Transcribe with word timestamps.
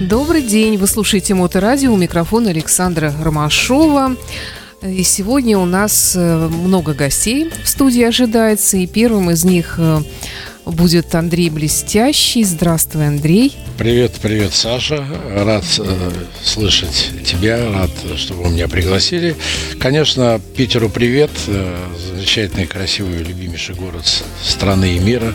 Добрый 0.00 0.40
день, 0.40 0.78
вы 0.78 0.86
слушаете 0.86 1.34
Моторадио, 1.34 1.92
у 1.92 1.96
микрофона 1.96 2.48
Александра 2.48 3.12
Ромашова. 3.22 4.16
И 4.82 5.02
сегодня 5.02 5.58
у 5.58 5.66
нас 5.66 6.14
э, 6.16 6.48
много 6.48 6.94
гостей 6.94 7.50
в 7.62 7.68
студии 7.68 8.02
ожидается, 8.02 8.78
и 8.78 8.86
первым 8.86 9.30
из 9.30 9.44
них 9.44 9.74
э, 9.76 10.00
будет 10.64 11.14
Андрей 11.14 11.50
Блестящий. 11.50 12.44
Здравствуй, 12.44 13.06
Андрей. 13.08 13.54
Привет, 13.76 14.12
привет, 14.22 14.54
Саша. 14.54 15.04
Рад 15.36 15.66
э, 15.78 16.10
слышать 16.42 17.10
тебя, 17.26 17.70
рад, 17.70 17.90
что 18.16 18.32
вы 18.32 18.48
меня 18.48 18.68
пригласили. 18.68 19.36
Конечно, 19.78 20.40
Питеру 20.56 20.88
привет. 20.88 21.30
Э, 21.46 21.76
замечательный, 22.08 22.66
красивый, 22.66 23.18
любимейший 23.18 23.74
город 23.74 24.06
страны 24.42 24.96
и 24.96 24.98
мира. 24.98 25.34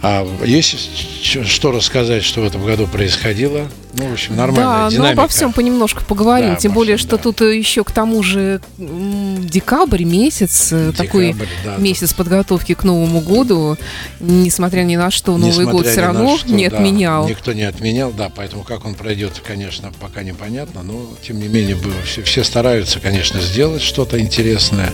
А 0.00 0.26
есть 0.44 0.76
что 1.22 1.72
рассказать, 1.72 2.22
что 2.22 2.40
в 2.40 2.44
этом 2.44 2.64
году 2.64 2.86
происходило? 2.86 3.68
Ну, 3.94 4.08
в 4.08 4.12
общем, 4.12 4.36
нормально. 4.36 4.84
Да, 4.84 4.90
динамика. 4.90 5.16
ну 5.16 5.22
обо 5.22 5.28
всем 5.28 5.52
понемножку 5.52 6.04
поговорим. 6.04 6.50
Да, 6.50 6.56
Тем 6.56 6.72
более, 6.72 6.96
всем, 6.96 7.08
что 7.08 7.16
да. 7.16 7.22
тут 7.24 7.40
еще 7.40 7.82
к 7.82 7.90
тому 7.90 8.22
же 8.22 8.60
декабрь 8.78 10.04
месяц, 10.04 10.68
э, 10.70 10.92
декабрь, 10.92 10.96
такой 10.96 11.36
да, 11.64 11.76
месяц 11.78 12.10
да. 12.10 12.16
подготовки 12.16 12.74
к 12.74 12.84
Новому 12.84 13.20
году. 13.20 13.76
Несмотря 14.20 14.82
ни 14.82 14.94
на 14.94 15.10
что, 15.10 15.36
Новый 15.36 15.48
Несмотря 15.48 15.72
год 15.72 15.86
все 15.86 16.00
равно 16.00 16.38
что, 16.38 16.52
не 16.52 16.66
отменял. 16.66 17.24
Да, 17.24 17.30
никто 17.30 17.52
не 17.52 17.64
отменял, 17.64 18.12
да, 18.12 18.30
поэтому 18.34 18.62
как 18.62 18.84
он 18.84 18.94
пройдет, 18.94 19.42
конечно, 19.44 19.92
пока 19.98 20.22
непонятно, 20.22 20.82
но 20.84 21.08
тем 21.26 21.40
не 21.40 21.48
менее 21.48 21.76
все, 22.04 22.22
все 22.22 22.44
стараются, 22.44 23.00
конечно, 23.00 23.40
сделать 23.40 23.82
что-то 23.82 24.20
интересное. 24.20 24.92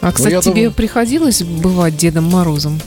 А, 0.00 0.10
кстати, 0.10 0.40
тебе 0.40 0.54
думаю... 0.54 0.72
приходилось 0.72 1.42
бывать 1.42 1.96
Дедом 1.96 2.24
Морозом? 2.24 2.80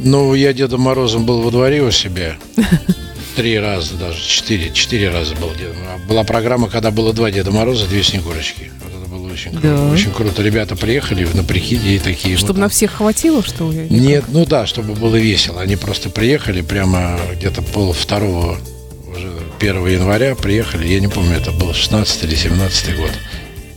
Ну, 0.00 0.34
я 0.34 0.52
Дедом 0.52 0.82
Морозом 0.82 1.24
был 1.24 1.42
во 1.42 1.50
дворе 1.50 1.82
у 1.82 1.90
себя. 1.90 2.36
Три 3.36 3.58
раза 3.58 3.94
даже, 3.94 4.20
четыре, 4.20 4.70
четыре 4.72 5.10
раза 5.10 5.34
был 5.34 5.50
Дедом. 5.54 5.76
Была 6.08 6.22
программа, 6.24 6.68
когда 6.68 6.90
было 6.90 7.12
два 7.12 7.30
Деда 7.30 7.50
Мороза, 7.50 7.86
две 7.86 8.02
Снегурочки. 8.02 8.70
Вот 8.82 8.92
это 8.92 9.10
было 9.10 9.32
очень 9.32 9.50
круто. 9.50 9.66
Да. 9.66 9.92
Очень 9.92 10.12
круто. 10.12 10.42
Ребята 10.42 10.76
приехали 10.76 11.26
на 11.34 11.42
прикиде 11.42 11.96
и 11.96 11.98
такие. 11.98 12.36
Чтобы 12.36 12.54
вот, 12.54 12.60
на 12.60 12.68
всех 12.68 12.92
хватило, 12.92 13.42
что 13.42 13.70
ли? 13.72 13.86
Нет, 13.90 14.26
ну 14.28 14.46
да, 14.46 14.66
чтобы 14.66 14.94
было 14.94 15.16
весело. 15.16 15.60
Они 15.60 15.74
просто 15.74 16.10
приехали 16.10 16.60
прямо 16.60 17.18
где-то 17.34 17.62
пол 17.62 17.92
второго, 17.92 18.58
уже 19.12 19.32
1 19.58 19.86
января 19.86 20.36
приехали. 20.36 20.86
Я 20.86 21.00
не 21.00 21.08
помню, 21.08 21.36
это 21.36 21.50
был 21.50 21.74
16 21.74 22.24
или 22.24 22.36
17 22.36 22.96
год. 22.96 23.10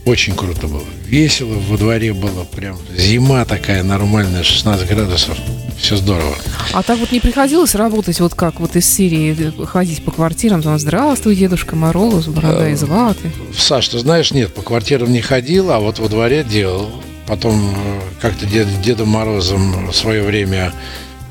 Очень 0.04 0.34
круто 0.36 0.68
было. 0.68 0.84
Весело 1.06 1.54
во 1.68 1.76
дворе 1.76 2.12
было. 2.12 2.44
Прям 2.44 2.78
зима 2.96 3.44
такая 3.44 3.82
нормальная, 3.82 4.42
16 4.44 4.88
градусов. 4.88 5.36
Все 5.80 5.96
здорово. 5.96 6.36
А 6.72 6.82
так 6.82 6.98
вот 6.98 7.12
не 7.12 7.20
приходилось 7.20 7.74
работать 7.74 8.20
вот 8.20 8.34
как 8.34 8.60
вот 8.60 8.76
из 8.76 8.86
Сирии, 8.86 9.52
ходить 9.64 10.02
по 10.02 10.10
квартирам, 10.10 10.62
там, 10.62 10.78
здравствуй, 10.78 11.36
Дедушка 11.36 11.76
Мороз, 11.76 12.26
борода 12.26 12.68
из 12.68 12.82
ваты. 12.82 13.30
Саш, 13.56 13.88
ты 13.88 13.98
знаешь, 13.98 14.32
нет, 14.32 14.52
по 14.52 14.62
квартирам 14.62 15.12
не 15.12 15.20
ходил, 15.20 15.70
а 15.70 15.78
вот 15.78 15.98
во 15.98 16.08
дворе 16.08 16.44
делал. 16.44 16.90
Потом 17.26 17.74
э, 17.76 18.00
как-то 18.20 18.46
дед, 18.46 18.66
Дедом 18.82 19.08
Морозом 19.08 19.88
в 19.88 19.94
свое 19.94 20.22
время 20.22 20.72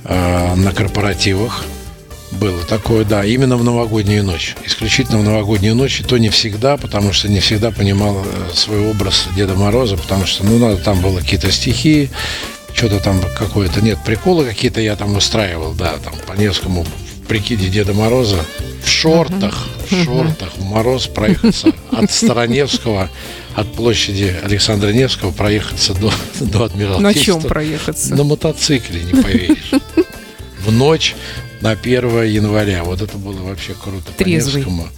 э, 0.04 0.56
на 0.56 0.72
корпоративах 0.72 1.66
было 2.32 2.64
такое, 2.64 3.04
да, 3.04 3.26
именно 3.26 3.58
в 3.58 3.64
новогоднюю 3.64 4.24
ночь. 4.24 4.56
Исключительно 4.64 5.20
в 5.20 5.24
новогоднюю 5.24 5.76
ночь, 5.76 6.00
и 6.00 6.04
то 6.04 6.18
не 6.18 6.30
всегда, 6.30 6.78
потому 6.78 7.14
что 7.14 7.30
не 7.30 7.40
всегда 7.40 7.72
понимал 7.72 8.24
э, 8.24 8.54
свой 8.54 8.88
образ 8.90 9.28
Деда 9.36 9.56
Мороза, 9.56 9.98
потому 9.98 10.26
что, 10.26 10.46
ну, 10.46 10.58
надо, 10.58 10.78
там 10.78 11.02
было 11.02 11.20
какие-то 11.20 11.52
стихи, 11.52 12.10
что-то 12.74 13.00
там 13.00 13.22
какое-то, 13.38 13.82
нет, 13.82 13.98
приколы 14.06 14.46
какие-то 14.46 14.82
я 14.82 14.96
там 14.96 15.16
устраивал, 15.16 15.74
да, 15.74 15.98
там 16.04 16.14
по 16.26 16.34
Невскому 16.34 16.84
в 16.84 17.28
прикиде 17.28 17.68
Деда 17.70 17.94
Мороза 17.94 18.40
в 18.88 18.90
шортах, 18.90 19.68
в 19.90 20.04
шортах, 20.04 20.54
в 20.56 20.64
мороз 20.64 21.08
проехаться 21.08 21.74
от 21.92 22.10
Староневского, 22.12 23.10
от 23.56 23.74
площади 23.74 24.36
Александра 24.44 24.90
Невского 24.90 25.32
проехаться 25.32 25.94
до, 25.94 26.12
до 26.40 26.66
Адмиралтейства. 26.66 27.02
На 27.02 27.14
чем 27.14 27.42
проехаться? 27.42 28.16
На 28.16 28.24
мотоцикле, 28.24 29.04
не 29.04 29.22
поверишь. 29.22 29.72
В 30.66 30.72
ночь 30.72 31.16
на 31.62 31.72
1 31.72 32.24
января. 32.24 32.84
Вот 32.84 33.02
это 33.02 33.18
было 33.18 33.42
вообще 33.42 33.74
круто. 33.74 34.12
Трезвый. 34.18 34.64
По 34.64 34.68
Невскому. 34.70 34.90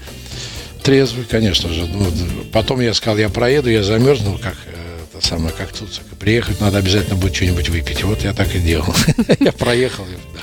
Трезвый, 0.83 1.25
конечно 1.25 1.69
же. 1.69 1.85
Ну, 1.85 2.07
потом 2.51 2.79
я 2.81 2.93
сказал, 2.93 3.17
я 3.17 3.29
проеду, 3.29 3.69
я 3.69 3.83
замерзну, 3.83 4.37
как 4.37 4.55
э, 4.65 4.78
это 5.19 5.27
самое, 5.27 5.53
как 5.53 5.71
Цуцик. 5.71 6.03
Приехать 6.19 6.59
надо 6.61 6.77
обязательно 6.77 7.15
будет 7.15 7.35
что-нибудь 7.35 7.69
выпить. 7.69 8.03
Вот 8.03 8.23
я 8.23 8.33
так 8.33 8.55
и 8.55 8.59
делал. 8.59 8.93
Я 9.39 9.51
проехал, 9.51 10.05
да. 10.33 10.41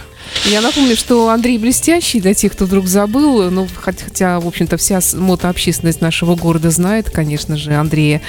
Я 0.50 0.60
напомню, 0.60 0.96
что 0.96 1.30
Андрей 1.30 1.58
Блестящий, 1.58 2.20
для 2.20 2.34
тех, 2.34 2.52
кто 2.52 2.66
вдруг 2.66 2.86
забыл, 2.86 3.50
ну, 3.50 3.66
хотя, 3.80 4.38
в 4.38 4.46
общем-то, 4.46 4.76
вся 4.76 5.00
мотообщественность 5.14 6.00
нашего 6.00 6.36
города 6.36 6.70
знает, 6.70 7.10
конечно 7.10 7.56
же, 7.56 7.74
Андрея, 7.74 8.20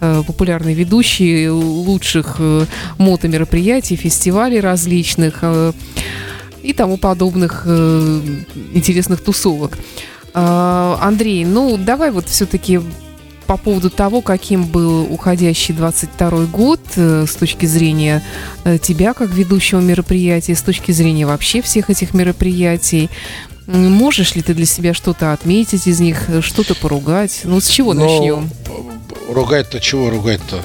э, 0.00 0.22
популярный 0.26 0.74
ведущий 0.74 1.48
лучших 1.48 2.36
э, 2.38 2.66
мотомероприятий, 2.98 3.96
фестивалей 3.96 4.60
различных. 4.60 5.38
Э, 5.42 5.72
и 6.62 6.72
тому 6.72 6.96
подобных 6.96 7.64
интересных 7.64 9.22
тусовок. 9.22 9.78
Э, 10.34 10.96
Андрей, 11.00 11.44
ну 11.44 11.76
давай 11.78 12.10
вот 12.10 12.28
все-таки 12.28 12.80
по 13.46 13.56
поводу 13.56 13.90
того, 13.90 14.20
каким 14.20 14.64
был 14.64 15.02
уходящий 15.10 15.72
22 15.74 16.46
год 16.46 16.80
э, 16.96 17.26
с 17.28 17.34
точки 17.34 17.66
зрения 17.66 18.22
э, 18.64 18.78
тебя 18.78 19.14
как 19.14 19.30
ведущего 19.30 19.80
мероприятия, 19.80 20.54
с 20.54 20.62
точки 20.62 20.92
зрения 20.92 21.26
вообще 21.26 21.62
всех 21.62 21.90
этих 21.90 22.12
мероприятий. 22.14 23.08
Можешь 23.66 24.34
ли 24.36 24.42
ты 24.42 24.54
для 24.54 24.66
себя 24.66 24.94
что-то 24.94 25.32
отметить 25.32 25.86
из 25.86 25.98
них, 25.98 26.28
что-то 26.40 26.74
поругать? 26.74 27.40
Ну, 27.44 27.60
с 27.60 27.68
чего 27.68 27.94
Но 27.94 28.02
начнем? 28.04 28.50
Ругать-то 29.28 29.80
чего 29.80 30.10
ругать-то? 30.10 30.62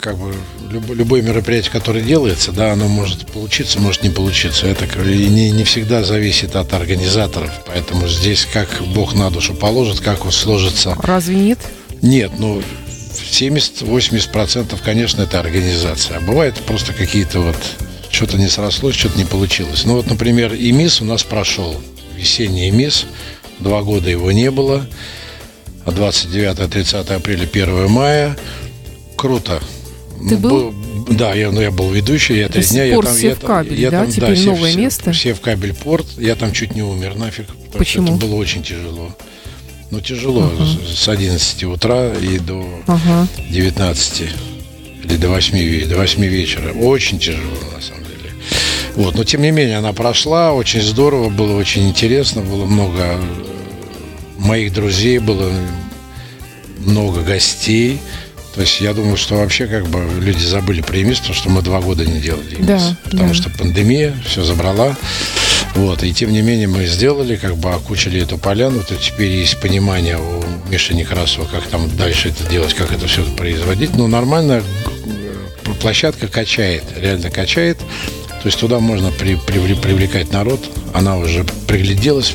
Как 0.00 0.16
бы 0.16 0.32
люб, 0.70 0.84
любое 0.90 1.22
мероприятие, 1.22 1.72
которое 1.72 2.02
делается, 2.02 2.52
да, 2.52 2.72
оно 2.72 2.86
может 2.86 3.26
получиться, 3.26 3.80
может 3.80 4.02
не 4.04 4.10
получиться. 4.10 4.66
Это 4.66 4.86
не, 5.04 5.50
не 5.50 5.64
всегда 5.64 6.04
зависит 6.04 6.54
от 6.54 6.72
организаторов. 6.72 7.50
Поэтому 7.66 8.06
здесь 8.06 8.46
как 8.52 8.68
Бог 8.94 9.14
на 9.14 9.30
душу 9.30 9.54
положит, 9.54 10.00
как 10.00 10.24
он 10.24 10.32
сложится. 10.32 10.96
Разве 11.02 11.36
нет? 11.36 11.58
Нет, 12.02 12.32
ну 12.38 12.62
70-80% 13.30 14.78
конечно, 14.84 15.22
это 15.22 15.40
организация. 15.40 16.18
А 16.18 16.20
бывает 16.20 16.54
просто 16.56 16.92
какие-то 16.92 17.40
вот 17.40 17.56
что-то 18.10 18.38
не 18.38 18.48
срослось, 18.48 18.96
что-то 18.96 19.18
не 19.18 19.24
получилось. 19.24 19.84
Ну 19.84 19.96
вот, 19.96 20.06
например, 20.06 20.54
ИМИС 20.54 21.02
у 21.02 21.04
нас 21.04 21.22
прошел. 21.22 21.80
Весенний 22.16 22.68
ИМИС. 22.70 23.06
Два 23.60 23.82
года 23.82 24.10
его 24.10 24.32
не 24.32 24.50
было. 24.50 24.86
29-30 25.84 27.14
апреля, 27.14 27.44
1 27.44 27.90
мая. 27.90 28.36
Круто. 29.16 29.60
Ты 30.28 30.36
ну, 30.36 30.38
был? 30.38 30.74
Да, 31.10 31.34
я, 31.34 31.50
ну, 31.50 31.60
я 31.60 31.70
был 31.70 31.90
ведущий, 31.90 32.38
я 32.38 32.48
три 32.48 32.62
дня. 32.62 32.84
Я 32.84 33.00
там, 33.00 33.16
я, 33.16 33.34
кабель, 33.34 33.80
я, 33.80 33.90
да? 33.90 34.02
Там, 34.02 34.10
Теперь 34.10 34.36
да, 34.36 34.44
новое 34.44 34.70
все, 34.70 34.78
место? 34.78 35.12
Все 35.12 35.34
в 35.34 35.40
кабель 35.40 35.74
порт. 35.74 36.06
Я 36.18 36.34
там 36.34 36.52
чуть 36.52 36.74
не 36.74 36.82
умер 36.82 37.14
нафиг. 37.16 37.46
Почему? 37.72 38.16
Это 38.16 38.26
было 38.26 38.34
очень 38.34 38.62
тяжело. 38.62 39.16
Ну, 39.90 40.00
тяжело. 40.00 40.42
Uh-huh. 40.42 40.94
С 40.94 41.08
11 41.08 41.64
утра 41.64 42.12
и 42.12 42.38
до 42.38 42.60
uh-huh. 42.86 43.26
19 43.50 44.22
или 45.04 45.16
до 45.16 45.28
8, 45.28 45.88
до 45.88 45.96
8 45.96 46.24
вечера. 46.24 46.72
Очень 46.72 47.18
тяжело, 47.18 47.56
на 47.74 47.80
самом 47.80 48.04
деле. 48.04 48.32
Вот, 48.96 49.14
но 49.14 49.24
тем 49.24 49.42
не 49.42 49.50
менее, 49.50 49.78
она 49.78 49.92
прошла, 49.92 50.52
очень 50.52 50.82
здорово, 50.82 51.30
было 51.30 51.56
очень 51.56 51.88
интересно, 51.88 52.42
было 52.42 52.66
много 52.66 53.00
э, 53.02 53.18
моих 54.38 54.72
друзей, 54.74 55.18
было 55.18 55.50
много 56.78 57.22
гостей. 57.22 58.00
То 58.54 58.62
есть 58.62 58.80
я 58.80 58.92
думаю, 58.92 59.16
что 59.16 59.36
вообще 59.36 59.66
как 59.66 59.86
бы 59.86 60.04
люди 60.20 60.44
забыли 60.44 60.80
про 60.80 60.98
потому 60.98 61.34
что 61.34 61.48
мы 61.48 61.62
два 61.62 61.80
года 61.80 62.04
не 62.04 62.20
делали 62.20 62.54
ЕМИС. 62.54 62.66
Да, 62.66 62.96
потому 63.04 63.28
да. 63.28 63.34
что 63.34 63.50
пандемия 63.50 64.14
все 64.26 64.42
забрала. 64.42 64.96
Вот, 65.78 66.02
и 66.02 66.12
тем 66.12 66.32
не 66.32 66.42
менее 66.42 66.66
мы 66.66 66.86
сделали, 66.86 67.36
как 67.36 67.56
бы 67.56 67.70
окучили 67.70 68.20
эту 68.20 68.36
поляну, 68.36 68.82
то 68.82 68.96
теперь 68.96 69.30
есть 69.30 69.60
понимание 69.60 70.18
у 70.18 70.42
Миши 70.68 70.92
Некрасова, 70.92 71.44
как 71.44 71.68
там 71.68 71.88
дальше 71.96 72.30
это 72.30 72.50
делать, 72.50 72.74
как 72.74 72.90
это 72.90 73.06
все 73.06 73.22
производить. 73.36 73.94
Но 73.94 74.08
нормально 74.08 74.60
э, 74.60 75.70
площадка 75.80 76.26
качает, 76.26 76.82
реально 76.96 77.30
качает. 77.30 77.78
То 77.78 78.46
есть 78.46 78.58
туда 78.58 78.80
можно 78.80 79.12
при, 79.12 79.36
при, 79.36 79.74
привлекать 79.74 80.32
народ. 80.32 80.60
Она 80.94 81.16
уже 81.16 81.44
пригляделась, 81.68 82.34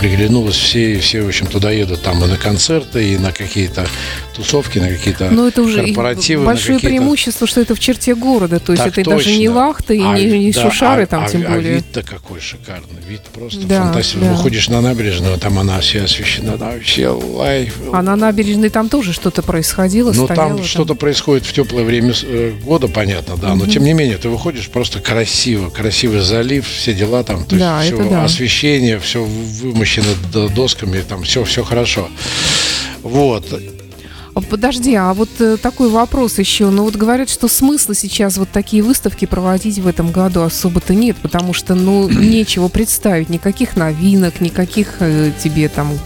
приглянулось, 0.00 0.56
все, 0.56 0.98
все, 0.98 1.22
в 1.22 1.28
общем, 1.28 1.46
туда 1.46 1.70
едут 1.70 2.00
там 2.00 2.24
и 2.24 2.26
на 2.26 2.38
концерты, 2.38 3.12
и 3.12 3.18
на 3.18 3.32
какие-то 3.32 3.86
тусовки, 4.34 4.78
на 4.78 4.88
какие-то 4.88 5.26
Но 5.26 5.42
ну, 5.42 5.48
это 5.48 5.60
уже 5.60 5.84
корпоративы. 5.84 6.46
Большое 6.46 6.78
преимущество, 6.78 7.46
что 7.46 7.60
это 7.60 7.74
в 7.74 7.80
черте 7.80 8.14
города, 8.14 8.60
то 8.60 8.72
есть 8.72 8.82
так 8.82 8.96
это 8.96 9.10
точно. 9.10 9.16
даже 9.18 9.36
не 9.36 9.50
Лахта 9.50 9.92
и 9.92 10.00
а, 10.00 10.16
не, 10.16 10.38
не 10.38 10.52
да, 10.52 10.62
Шушары 10.62 11.02
а, 11.02 11.06
там, 11.06 11.24
а, 11.24 11.28
тем 11.28 11.44
а 11.46 11.50
более. 11.50 11.72
А 11.72 11.76
вид-то 11.76 12.02
какой 12.02 12.40
шикарный, 12.40 13.02
вид 13.06 13.20
просто 13.34 13.60
да, 13.66 13.82
фантастический. 13.82 14.26
Да. 14.26 14.32
Выходишь 14.32 14.68
на 14.70 14.80
набережную, 14.80 15.38
там 15.38 15.58
она 15.58 15.80
вся 15.80 16.04
освещена, 16.04 16.56
там 16.56 16.72
вообще 16.72 17.08
лайф. 17.08 17.76
А 17.92 18.00
на 18.00 18.16
набережной 18.16 18.70
там 18.70 18.88
тоже 18.88 19.12
что-то 19.12 19.42
происходило, 19.42 20.12
Ну, 20.14 20.26
там, 20.26 20.36
там 20.36 20.64
что-то 20.64 20.94
происходит 20.94 21.44
в 21.44 21.52
теплое 21.52 21.84
время 21.84 22.14
э, 22.22 22.52
года, 22.64 22.88
понятно, 22.88 23.36
да, 23.36 23.54
но 23.54 23.66
тем 23.66 23.84
не 23.84 23.92
менее, 23.92 24.16
ты 24.16 24.30
выходишь 24.30 24.70
просто 24.70 25.00
красиво, 25.00 25.68
красивый 25.68 26.20
залив, 26.20 26.66
все 26.66 26.94
дела 26.94 27.22
там, 27.22 27.44
то 27.44 27.56
да, 27.56 27.82
есть 27.82 27.94
все 27.94 28.08
да. 28.08 28.24
освещение, 28.24 28.98
все 28.98 29.22
вымощено 29.22 29.89
над 29.98 30.54
досками, 30.54 31.00
там 31.00 31.24
все, 31.24 31.44
все 31.44 31.64
хорошо. 31.64 32.08
Вот. 33.02 33.44
Подожди, 34.48 34.94
а 34.94 35.12
вот 35.12 35.28
э, 35.40 35.56
такой 35.56 35.90
вопрос 35.90 36.38
еще. 36.38 36.70
Ну 36.70 36.84
вот 36.84 36.96
говорят, 36.96 37.28
что 37.28 37.48
смысла 37.48 37.94
сейчас 37.94 38.36
вот 38.36 38.48
такие 38.50 38.82
выставки 38.82 39.24
проводить 39.24 39.78
в 39.78 39.86
этом 39.86 40.12
году 40.12 40.42
особо-то 40.42 40.94
нет, 40.94 41.16
потому 41.20 41.52
что, 41.52 41.74
ну, 41.74 42.08
нечего 42.08 42.68
представить, 42.68 43.28
никаких 43.28 43.76
новинок, 43.76 44.40
никаких 44.40 44.96
э, 45.00 45.32
тебе 45.42 45.68
там 45.68 45.98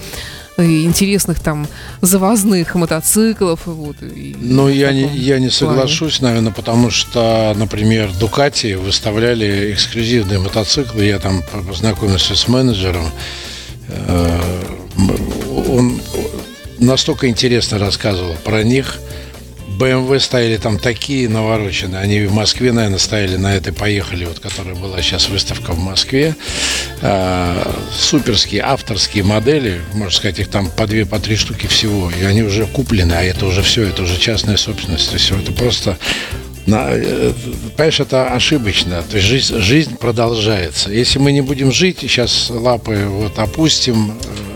э, 0.57 0.65
интересных 0.65 1.39
там 1.39 1.69
завозных 2.01 2.75
мотоциклов. 2.75 3.61
Вот, 3.67 3.97
ну, 4.01 4.69
я 4.69 4.93
не, 4.93 5.07
я 5.17 5.39
не 5.39 5.51
соглашусь, 5.51 6.21
наверное, 6.21 6.53
потому 6.53 6.91
что, 6.91 7.55
например, 7.57 8.11
Дукати 8.19 8.75
выставляли 8.75 9.73
эксклюзивные 9.73 10.39
мотоциклы. 10.39 11.05
Я 11.05 11.19
там 11.19 11.43
познакомился 11.69 12.35
с 12.35 12.49
менеджером. 12.49 13.11
Э, 13.89 14.41
он 15.69 16.01
настолько 16.79 17.29
интересно 17.29 17.79
рассказывал 17.79 18.35
про 18.45 18.63
них. 18.63 18.99
BMW 19.79 20.21
стояли 20.21 20.57
там 20.57 20.79
такие 20.79 21.29
навороченные. 21.29 22.01
Они 22.01 22.21
в 22.27 22.33
Москве, 22.33 22.73
наверное, 22.73 22.99
стояли 22.99 23.37
на 23.37 23.57
этой 23.57 23.73
«Поехали», 23.73 24.25
вот, 24.25 24.39
которая 24.39 24.77
была 24.77 25.03
сейчас 25.03 25.29
выставка 25.29 25.73
в 25.73 25.79
Москве. 25.79 26.37
А, 27.03 27.75
суперские 27.93 28.63
авторские 28.63 29.25
модели, 29.25 29.81
можно 29.93 30.17
сказать, 30.17 30.39
их 30.39 30.49
там 30.49 30.71
по 30.71 30.87
две, 30.87 31.07
по 31.07 31.19
три 31.19 31.35
штуки 31.35 31.67
всего. 31.67 32.11
И 32.11 32.23
они 32.23 32.43
уже 32.43 32.67
куплены, 32.67 33.15
а 33.15 33.23
это 33.23 33.47
уже 33.47 33.63
все, 33.63 33.89
это 33.89 34.03
уже 34.03 34.17
частная 34.19 34.57
собственность. 34.57 35.13
Все 35.13 35.37
это 35.37 35.51
просто 35.51 35.99
на, 36.67 36.89
э, 36.91 37.33
понимаешь, 37.77 38.01
это 38.01 38.33
ошибочно. 38.33 39.03
То 39.03 39.17
есть 39.17 39.29
жизнь, 39.29 39.59
жизнь 39.59 39.97
продолжается. 39.97 40.91
Если 40.91 41.19
мы 41.19 41.33
не 41.33 41.43
будем 41.43 41.73
жить, 41.73 41.99
сейчас 42.01 42.51
лапы 42.51 43.07
вот 43.07 43.39
опустим, 43.39 44.13
э, 44.13 44.55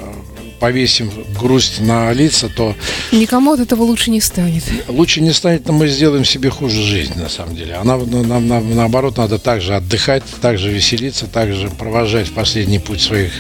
повесим 0.59 1.11
грусть 1.39 1.81
на 1.81 2.13
лица, 2.13 2.49
то... 2.49 2.75
Никому 3.13 3.53
от 3.53 3.61
этого 3.61 3.83
лучше 3.83 4.11
не 4.11 4.21
станет. 4.21 4.65
Лучше 4.89 5.21
не 5.21 5.33
станет, 5.33 5.67
но 5.67 5.73
мы 5.73 5.89
сделаем 5.89 6.25
себе 6.25 6.51
хуже 6.51 6.83
жизнь, 6.83 7.19
на 7.19 7.29
самом 7.29 7.55
деле. 7.55 7.75
А 7.75 7.85
нам, 7.85 8.11
нам, 8.11 8.49
нам 8.49 8.75
наоборот, 8.75 9.17
надо 9.17 9.39
также 9.39 9.77
отдыхать, 9.77 10.25
также 10.41 10.71
веселиться, 10.71 11.27
также 11.27 11.69
провожать 11.71 12.33
последний 12.33 12.79
путь 12.79 13.01
своих 13.01 13.33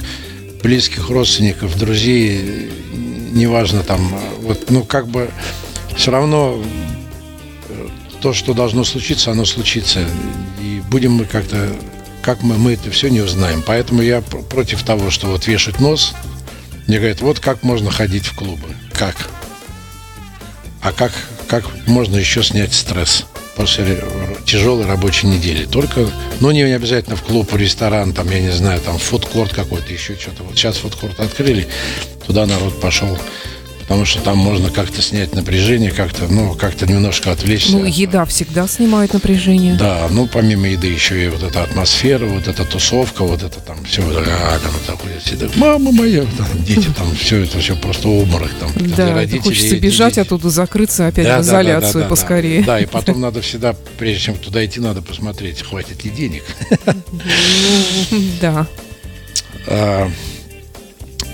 близких 0.62 1.10
родственников, 1.10 1.78
друзей, 1.78 2.70
неважно 3.32 3.82
там, 3.82 4.18
вот, 4.42 4.70
ну, 4.70 4.84
как 4.84 5.08
бы 5.08 5.30
все 5.96 6.10
равно 6.10 6.62
то, 8.20 8.32
что 8.32 8.54
должно 8.54 8.84
случиться, 8.84 9.30
оно 9.30 9.44
случится. 9.44 10.04
И 10.60 10.82
будем 10.90 11.12
мы 11.12 11.24
как-то, 11.24 11.74
как 12.22 12.42
мы, 12.42 12.56
мы 12.58 12.74
это 12.74 12.90
все 12.90 13.08
не 13.08 13.20
узнаем. 13.20 13.62
Поэтому 13.66 14.02
я 14.02 14.20
против 14.20 14.82
того, 14.82 15.10
что 15.10 15.28
вот 15.28 15.46
вешать 15.46 15.80
нос 15.80 16.14
мне 16.88 16.98
говорят, 16.98 17.20
вот 17.20 17.38
как 17.38 17.62
можно 17.62 17.90
ходить 17.90 18.24
в 18.24 18.34
клубы. 18.34 18.68
Как? 18.94 19.28
А 20.80 20.90
как, 20.90 21.12
как 21.46 21.64
можно 21.86 22.16
еще 22.16 22.42
снять 22.42 22.72
стресс 22.72 23.26
после 23.56 24.02
тяжелой 24.46 24.86
рабочей 24.86 25.26
недели? 25.26 25.66
Только, 25.66 26.08
ну, 26.40 26.50
не 26.50 26.62
обязательно 26.62 27.16
в 27.16 27.22
клуб, 27.22 27.52
в 27.52 27.56
ресторан, 27.56 28.14
там, 28.14 28.30
я 28.30 28.40
не 28.40 28.52
знаю, 28.52 28.80
там, 28.80 28.98
фудкорт 28.98 29.52
какой-то, 29.52 29.92
еще 29.92 30.16
что-то. 30.16 30.44
Вот 30.44 30.56
сейчас 30.56 30.78
фудкорт 30.78 31.20
открыли, 31.20 31.68
туда 32.26 32.46
народ 32.46 32.80
пошел 32.80 33.18
потому 33.88 34.04
что 34.04 34.20
там 34.20 34.36
можно 34.36 34.68
как-то 34.68 35.00
снять 35.00 35.34
напряжение, 35.34 35.90
как-то, 35.90 36.28
ну, 36.28 36.54
как-то 36.54 36.86
немножко 36.86 37.32
отвлечься. 37.32 37.72
Ну, 37.72 37.86
еда 37.86 38.26
всегда 38.26 38.68
снимает 38.68 39.14
напряжение. 39.14 39.76
Да, 39.76 40.08
ну, 40.10 40.28
помимо 40.30 40.68
еды 40.68 40.88
еще 40.88 41.24
и 41.24 41.28
вот 41.28 41.42
эта 41.42 41.62
атмосфера, 41.62 42.26
вот 42.26 42.46
эта 42.48 42.66
тусовка, 42.66 43.24
вот 43.24 43.42
это 43.42 43.60
там 43.60 43.82
все, 43.86 44.02
а, 44.02 44.58
там 44.58 44.72
заходят 44.86 45.22
все, 45.22 45.36
так, 45.36 45.56
мама 45.56 45.90
моя, 45.90 46.24
там, 46.36 46.46
дети 46.64 46.88
там, 46.94 47.16
все 47.16 47.44
это 47.44 47.60
все 47.60 47.76
просто 47.76 48.08
обморок 48.08 48.50
там. 48.60 48.70
Да, 48.94 49.14
родителей, 49.14 49.40
хочется 49.40 49.78
бежать 49.78 50.16
дети. 50.16 50.26
оттуда, 50.26 50.50
закрыться 50.50 51.06
опять 51.06 51.24
да, 51.24 51.38
в 51.38 51.42
изоляцию 51.42 51.92
да, 51.94 51.98
да, 52.00 52.04
да, 52.04 52.08
поскорее. 52.10 52.60
Да, 52.60 52.66
да, 52.66 52.80
и 52.80 52.86
потом 52.92 53.22
надо 53.22 53.40
всегда, 53.40 53.74
прежде 53.98 54.20
чем 54.20 54.34
туда 54.36 54.64
идти, 54.66 54.80
надо 54.80 55.00
посмотреть, 55.00 55.62
хватит 55.62 56.04
ли 56.04 56.10
денег. 56.10 56.44
Да. 58.40 58.66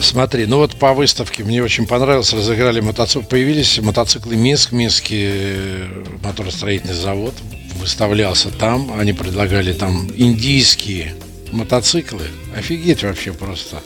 Смотри, 0.01 0.47
ну 0.47 0.59
вот 0.59 0.77
по 0.77 0.93
выставке 0.93 1.45
мне 1.45 1.63
очень 1.63 1.87
понравилось, 1.87 2.33
разыграли 2.33 2.81
мотоциклы, 2.81 3.29
появились 3.29 3.79
мотоциклы 3.79 4.37
Минск, 4.37 4.73
Минский 4.73 5.25
э, 5.27 6.05
моторостроительный 6.23 6.95
завод 6.95 7.35
выставлялся 7.77 8.51
там, 8.51 8.93
они 8.99 9.13
предлагали 9.13 9.73
там 9.73 10.09
индийские 10.17 11.15
мотоциклы, 11.53 12.23
офигеть 12.57 13.03
вообще 13.03 13.33
просто. 13.33 13.83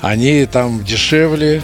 Они 0.00 0.46
там 0.46 0.84
дешевле, 0.84 1.62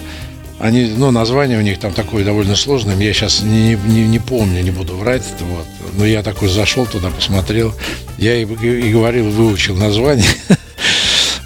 они, 0.61 0.93
ну, 0.97 1.11
название 1.11 1.59
у 1.59 1.63
них 1.63 1.79
там 1.79 1.93
такое 1.93 2.25
довольно 2.25 2.57
сложное, 2.57 2.97
я 2.97 3.13
сейчас 3.13 3.43
не, 3.43 3.75
не, 3.75 4.07
не 4.07 4.19
помню, 4.19 4.63
не 4.63 4.71
буду 4.71 4.97
врать, 4.97 5.25
вот. 5.41 5.67
но 5.97 6.07
я 6.07 6.23
такой 6.23 6.49
зашел 6.49 6.87
туда, 6.87 7.11
посмотрел, 7.11 7.75
я 8.17 8.35
и, 8.37 8.43
и 8.45 8.93
говорил, 8.93 9.31
выучил 9.31 9.77
название, 9.77 10.25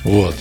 Вот. 0.05 0.35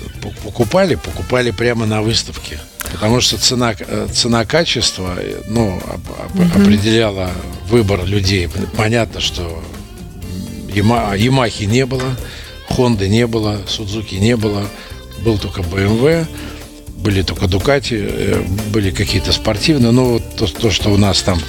Покупали, 0.44 0.96
покупали 0.96 1.52
прямо 1.52 1.86
на 1.86 2.02
выставке. 2.02 2.60
Потому 2.92 3.22
что 3.22 3.38
цена, 3.38 3.76
э, 3.78 4.08
цена 4.12 4.46
качества 4.46 5.18
ну, 5.48 5.78
угу. 5.78 6.44
определяла 6.56 7.32
выбор 7.70 8.06
людей. 8.06 8.50
Понятно, 8.76 9.22
что 9.22 9.64
Яма, 10.74 11.16
Ямахи 11.16 11.64
не 11.64 11.86
было, 11.86 12.18
Хонды 12.70 13.08
не 13.08 13.28
было, 13.28 13.62
Судзуки 13.68 14.16
не 14.16 14.36
было, 14.36 14.64
был 15.24 15.38
только 15.38 15.62
BMW, 15.62 16.26
были 16.98 17.22
только 17.22 17.48
Дукати, 17.48 17.98
э, 18.02 18.44
были 18.72 18.92
какие-то 18.92 19.32
спортивные, 19.32 19.92
но 19.92 20.06
вот 20.14 20.36
то, 20.36 20.48
то, 20.48 20.72
что 20.72 20.90
у 20.92 20.98
нас 20.98 21.22
там 21.22 21.40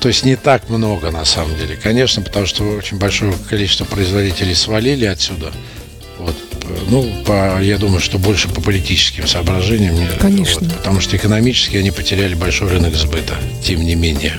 то 0.00 0.08
есть 0.08 0.24
не 0.24 0.36
так 0.36 0.68
много 0.68 1.10
на 1.10 1.24
самом 1.24 1.56
деле. 1.56 1.76
Конечно, 1.82 2.22
потому 2.22 2.46
что 2.46 2.62
очень 2.64 2.98
большое 2.98 3.32
количество 3.48 3.84
производителей 3.84 4.54
свалили 4.54 5.06
отсюда. 5.06 5.50
Ну, 6.88 7.10
по, 7.24 7.60
я 7.60 7.78
думаю, 7.78 8.00
что 8.00 8.18
больше 8.18 8.48
по 8.48 8.60
политическим 8.60 9.26
соображениям. 9.26 9.96
Конечно. 10.18 10.60
Вот, 10.60 10.76
потому 10.76 11.00
что 11.00 11.16
экономически 11.16 11.76
они 11.76 11.90
потеряли 11.90 12.34
большой 12.34 12.68
рынок 12.68 12.94
сбыта, 12.94 13.34
тем 13.62 13.80
не 13.82 13.94
менее. 13.94 14.38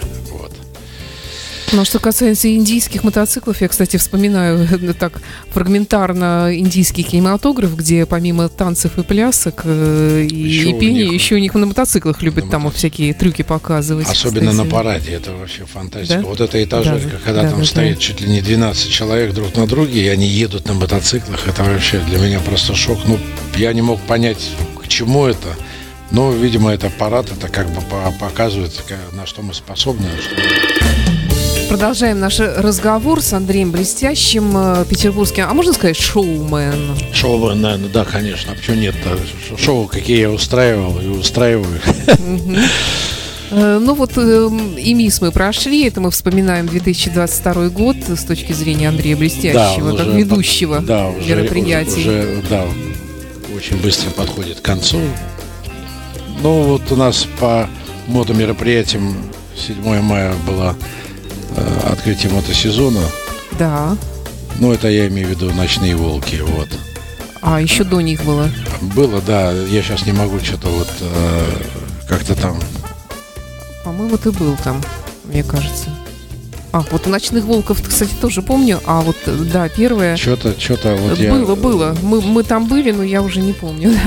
Ну, 1.74 1.82
а 1.82 1.86
что 1.86 2.00
касается 2.00 2.54
индийских 2.56 3.04
мотоциклов, 3.04 3.60
я, 3.62 3.68
кстати, 3.68 3.98
вспоминаю 3.98 4.68
так 4.98 5.22
фрагментарно 5.52 6.52
индийский 6.54 7.04
кинематограф, 7.04 7.76
где 7.76 8.06
помимо 8.06 8.48
танцев 8.48 8.98
и 8.98 9.04
плясок 9.04 9.64
э, 9.66 10.28
и, 10.30 10.36
еще 10.36 10.70
и 10.70 10.80
пения, 10.80 11.12
еще 11.12 11.36
у 11.36 11.40
них 11.40 11.54
на 11.56 11.66
мотоциклах 11.66 12.22
любят 12.22 12.46
на 12.46 12.52
там 12.52 12.62
мотоцикл. 12.62 12.78
всякие 12.80 13.14
трюки 13.14 13.42
показывать. 13.42 14.08
Особенно 14.10 14.52
кстати. 14.52 14.66
на 14.66 14.72
параде, 14.72 15.12
это 15.12 15.34
вообще 15.34 15.66
фантастика. 15.66 16.22
Да? 16.22 16.26
Вот 16.26 16.40
эта 16.40 16.64
этажерка, 16.64 17.10
да, 17.12 17.18
когда 17.26 17.42
да, 17.44 17.50
там 17.50 17.60
да, 17.60 17.66
стоит 17.66 17.96
да. 17.96 18.02
чуть 18.02 18.22
ли 18.22 18.30
не 18.30 18.42
12 18.42 18.90
человек 18.90 19.34
друг 19.34 19.54
на 19.56 19.68
друге, 19.68 20.06
и 20.06 20.08
они 20.08 20.26
едут 20.26 20.68
на 20.68 20.74
мотоциклах, 20.74 21.48
это 21.48 21.64
вообще 21.64 22.00
для 22.00 22.18
меня 22.20 22.40
просто 22.40 22.76
шок. 22.76 23.00
Ну, 23.06 23.20
я 23.58 23.74
не 23.74 23.82
мог 23.82 24.00
понять, 24.02 24.52
к 24.82 24.88
чему 24.88 25.26
это. 25.26 25.50
Но, 26.12 26.32
видимо, 26.32 26.72
это 26.72 26.88
аппарат, 26.88 27.30
это 27.30 27.50
как 27.50 27.70
бы 27.72 27.82
показывает, 28.22 28.72
на 29.12 29.26
что 29.26 29.42
мы 29.42 29.54
способны. 29.54 30.08
Что... 30.22 30.77
Продолжаем 31.70 32.20
наш 32.20 32.40
разговор 32.40 33.22
с 33.22 33.34
Андреем 33.34 33.72
Блестящим, 33.72 34.54
э, 34.56 34.86
петербургским, 34.90 35.46
а 35.50 35.54
можно 35.54 35.74
сказать, 35.74 35.98
шоумен? 35.98 36.96
Шоумен, 37.14 37.60
наверное, 37.60 37.90
да, 37.90 38.06
конечно. 38.06 38.54
А 38.54 38.56
почему 38.56 38.78
нет? 38.78 38.96
Шоу, 39.58 39.88
какие 39.88 40.22
я 40.22 40.32
устраивал 40.32 40.98
и 41.00 41.08
устраиваю. 41.08 41.80
Э, 43.50 43.80
ну 43.82 43.94
вот 43.94 44.18
эм, 44.18 44.76
и 44.78 44.94
МИС 44.94 45.22
мы 45.22 45.32
прошли, 45.32 45.86
это 45.88 46.02
мы 46.02 46.12
вспоминаем 46.12 46.68
2022 46.68 47.70
год 47.70 47.96
с 48.08 48.26
точки 48.26 48.52
зрения 48.52 48.90
Андрея 48.90 49.16
Блестящего, 49.16 49.94
да, 49.94 50.04
как 50.04 50.14
ведущего 50.14 50.80
да, 50.82 51.08
уже, 51.08 51.30
мероприятий. 51.30 52.02
Уже, 52.02 52.44
да, 52.50 52.66
очень 53.56 53.78
быстро 53.82 54.10
подходит 54.10 54.60
к 54.60 54.64
концу. 54.64 55.00
Ну 56.42 56.64
вот 56.64 56.92
у 56.92 56.98
нас 56.98 57.26
по 57.40 57.70
мотомероприятиям 58.08 59.16
7 59.56 60.02
мая 60.02 60.34
была 60.46 60.76
открытие 61.92 62.32
мотосезона. 62.32 63.02
Да. 63.58 63.98
Ну, 64.60 64.72
это 64.72 64.88
я 64.88 65.08
имею 65.08 65.28
в 65.28 65.32
виду 65.32 65.52
ночные 65.54 65.96
волки, 65.96 66.38
вот. 66.42 66.70
А, 67.42 67.62
еще 67.62 67.84
до 67.84 68.02
них 68.02 68.24
было? 68.24 68.50
Было, 68.82 69.22
да. 69.22 69.52
Я 69.52 69.82
сейчас 69.82 70.06
не 70.06 70.12
могу 70.12 70.40
что-то 70.40 70.68
вот 70.68 70.90
э, 71.00 71.46
как-то 72.08 72.36
там... 72.36 72.60
По-моему, 73.84 74.18
ты 74.18 74.32
был 74.32 74.58
там, 74.64 74.82
мне 75.26 75.44
кажется. 75.44 75.90
А, 76.72 76.84
вот 76.92 77.06
ночных 77.08 77.46
волков, 77.46 77.82
кстати, 77.88 78.12
тоже 78.20 78.42
помню. 78.42 78.80
А 78.86 79.02
вот, 79.02 79.18
да, 79.26 79.70
первое... 79.70 80.18
Что-то, 80.18 80.60
что-то 80.60 80.96
вот 80.96 81.18
я... 81.18 81.32
Было, 81.32 81.56
было. 81.56 81.98
Мы, 82.02 82.22
мы 82.22 82.44
там 82.44 82.68
были, 82.68 82.92
но 82.92 83.04
я 83.04 83.22
уже 83.22 83.40
не 83.42 83.54
помню. 83.54 83.94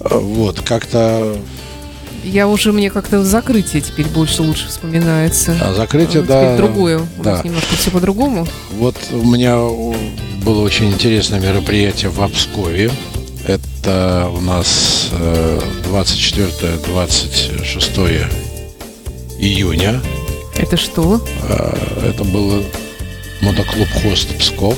Вот, 0.00 0.60
как-то 0.60 1.38
я 2.28 2.48
уже 2.48 2.72
мне 2.72 2.90
как-то 2.90 3.22
закрытие 3.24 3.82
теперь 3.82 4.06
больше 4.06 4.42
лучше 4.42 4.68
вспоминается. 4.68 5.56
А 5.60 5.74
закрытие, 5.74 6.22
да. 6.22 6.42
Теперь 6.42 6.56
другое. 6.56 7.00
У 7.18 7.22
да. 7.22 7.36
нас 7.36 7.44
немножко 7.44 7.74
все 7.76 7.90
по-другому. 7.90 8.46
Вот 8.72 8.96
у 9.12 9.22
меня 9.24 9.56
было 10.44 10.62
очень 10.62 10.90
интересное 10.90 11.40
мероприятие 11.40 12.10
в 12.10 12.20
Обскове. 12.22 12.90
Это 13.46 14.30
у 14.34 14.40
нас 14.40 15.10
24-26 15.90 18.24
июня. 19.38 20.00
Это 20.56 20.76
что? 20.76 21.20
Это 22.02 22.24
был 22.24 22.64
мотоклуб 23.40 23.88
«Хост 24.02 24.36
Псков». 24.38 24.76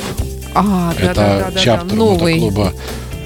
А, 0.54 0.92
да, 0.98 1.04
Это 1.04 1.14
да, 1.14 1.38
да, 1.38 1.50
да, 1.50 1.60
чаптер 1.60 1.90
да, 1.90 1.96
новый. 1.96 2.40
мотоклуба 2.40 2.72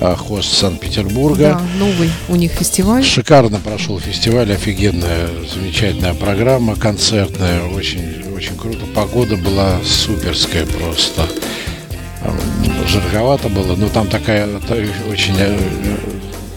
«Хост» 0.01 0.53
Санкт-Петербурга. 0.59 1.59
Да, 1.61 1.63
новый 1.79 2.11
у 2.29 2.37
них 2.37 2.53
фестиваль. 2.53 3.05
Шикарно 3.05 3.59
прошел 3.59 3.99
фестиваль, 4.01 4.53
офигенная, 4.53 5.29
замечательная 5.53 6.15
программа, 6.15 6.77
концертная, 6.77 7.63
очень, 7.65 8.25
очень 8.37 8.57
круто. 8.57 8.85
Погода 8.95 9.37
была 9.37 9.79
суперская 9.85 10.67
просто. 10.67 11.27
Жарковато 12.89 13.49
было, 13.49 13.75
но 13.77 13.89
там 13.89 14.07
такая 14.09 14.47
та- 14.61 14.77
очень 15.11 15.35
э, 15.39 15.59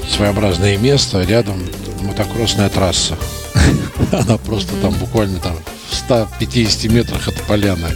своеобразное 0.10 0.78
место, 0.78 1.24
рядом 1.24 1.62
мотокроссная 2.02 2.70
трасса. 2.70 3.16
Она 4.12 4.38
просто 4.38 4.74
там 4.82 4.94
буквально 4.94 5.40
там 5.40 5.56
в 5.90 5.96
150 5.96 6.92
метрах 6.92 7.28
от 7.28 7.36
поляны. 7.44 7.88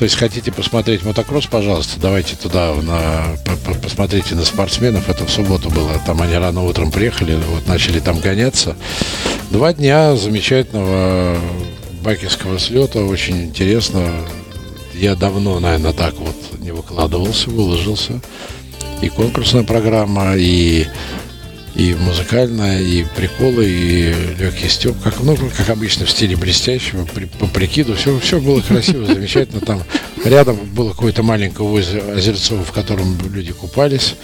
То 0.00 0.04
есть 0.04 0.16
хотите 0.16 0.50
посмотреть 0.50 1.04
мотокросс, 1.04 1.44
пожалуйста, 1.44 2.00
давайте 2.00 2.34
туда, 2.34 2.72
на, 2.72 3.36
по- 3.44 3.70
по- 3.74 3.78
посмотрите 3.78 4.34
на 4.34 4.46
спортсменов. 4.46 5.10
Это 5.10 5.26
в 5.26 5.30
субботу 5.30 5.68
было. 5.68 5.90
Там 6.06 6.22
они 6.22 6.36
рано 6.36 6.62
утром 6.64 6.90
приехали, 6.90 7.34
вот 7.34 7.66
начали 7.68 8.00
там 8.00 8.18
гоняться. 8.18 8.76
Два 9.50 9.74
дня 9.74 10.16
замечательного 10.16 11.36
байкерского 12.00 12.58
слета, 12.58 13.04
очень 13.04 13.42
интересно. 13.44 14.10
Я 14.94 15.16
давно, 15.16 15.60
наверное, 15.60 15.92
так 15.92 16.14
вот 16.14 16.34
не 16.60 16.70
выкладывался, 16.70 17.50
выложился. 17.50 18.22
И 19.02 19.10
конкурсная 19.10 19.64
программа, 19.64 20.34
и, 20.34 20.86
и 21.74 21.94
музыкальная, 21.94 22.80
и 22.80 23.04
приколы, 23.04 23.66
и 23.68 24.14
легкий 24.38 24.68
степ, 24.68 24.96
как, 25.02 25.20
ну, 25.20 25.36
как 25.36 25.68
обычно 25.70 26.04
в 26.06 26.10
стиле 26.10 26.36
блестящего, 26.36 27.04
при- 27.04 27.26
по 27.26 27.46
прикиду, 27.46 27.94
все, 27.94 28.18
все 28.18 28.40
было 28.40 28.60
красиво, 28.60 29.06
замечательно. 29.06 29.60
Там 29.60 29.82
рядом 30.24 30.56
было 30.74 30.90
какое-то 30.90 31.22
маленькое 31.22 31.68
озерцо, 32.14 32.56
в 32.62 32.72
котором 32.72 33.16
люди 33.32 33.52
купались. 33.52 34.14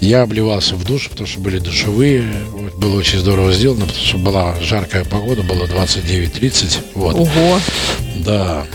Я 0.00 0.22
обливался 0.22 0.76
в 0.76 0.84
душ, 0.84 1.08
потому 1.10 1.26
что 1.26 1.40
были 1.40 1.58
душевые. 1.58 2.24
Вот, 2.52 2.74
было 2.76 2.98
очень 2.98 3.18
здорово 3.18 3.52
сделано, 3.52 3.86
потому 3.86 4.04
что 4.04 4.18
была 4.18 4.56
жаркая 4.60 5.04
погода, 5.04 5.42
было 5.42 5.66
29-30. 5.66 6.78
Вот. 6.94 7.16
Ого. 7.16 7.60
Да. 8.24 8.66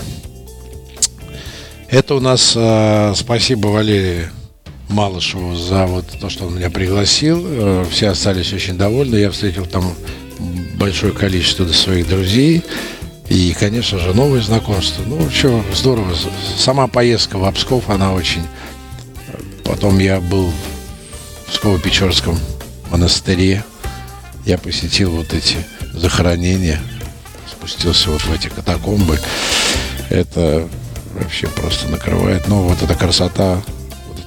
Это 1.88 2.14
у 2.14 2.20
нас 2.20 2.52
э, 2.56 3.14
спасибо 3.16 3.68
Валерию 3.68 4.30
Малышеву 4.88 5.56
за 5.56 5.86
вот 5.86 6.06
то, 6.20 6.28
что 6.28 6.46
он 6.46 6.56
меня 6.56 6.70
пригласил. 6.70 7.44
Э, 7.44 7.84
все 7.90 8.08
остались 8.08 8.52
очень 8.52 8.78
довольны. 8.78 9.16
Я 9.16 9.30
встретил 9.30 9.66
там 9.66 9.94
большое 10.78 11.12
количество 11.12 11.66
своих 11.68 12.08
друзей. 12.08 12.62
И, 13.28 13.54
конечно 13.58 13.98
же, 13.98 14.14
новые 14.14 14.42
знакомства. 14.42 15.02
Ну, 15.04 15.28
что, 15.30 15.64
здорово. 15.74 16.14
Сама 16.56 16.86
поездка 16.86 17.38
в 17.38 17.44
Обсков, 17.44 17.90
она 17.90 18.12
очень... 18.12 18.42
Потом 19.64 19.98
я 19.98 20.20
был 20.20 20.52
в 21.46 21.50
Псково-Печорском 21.50 22.38
монастыре. 22.90 23.64
Я 24.44 24.58
посетил 24.58 25.10
вот 25.10 25.34
эти 25.34 25.56
захоронения. 25.92 26.80
Спустился 27.50 28.10
вот 28.10 28.20
в 28.20 28.32
эти 28.32 28.46
катакомбы. 28.46 29.18
Это 30.08 30.68
вообще 31.14 31.48
просто 31.48 31.88
накрывает. 31.88 32.46
Ну, 32.46 32.62
вот 32.62 32.80
эта 32.80 32.94
красота, 32.94 33.60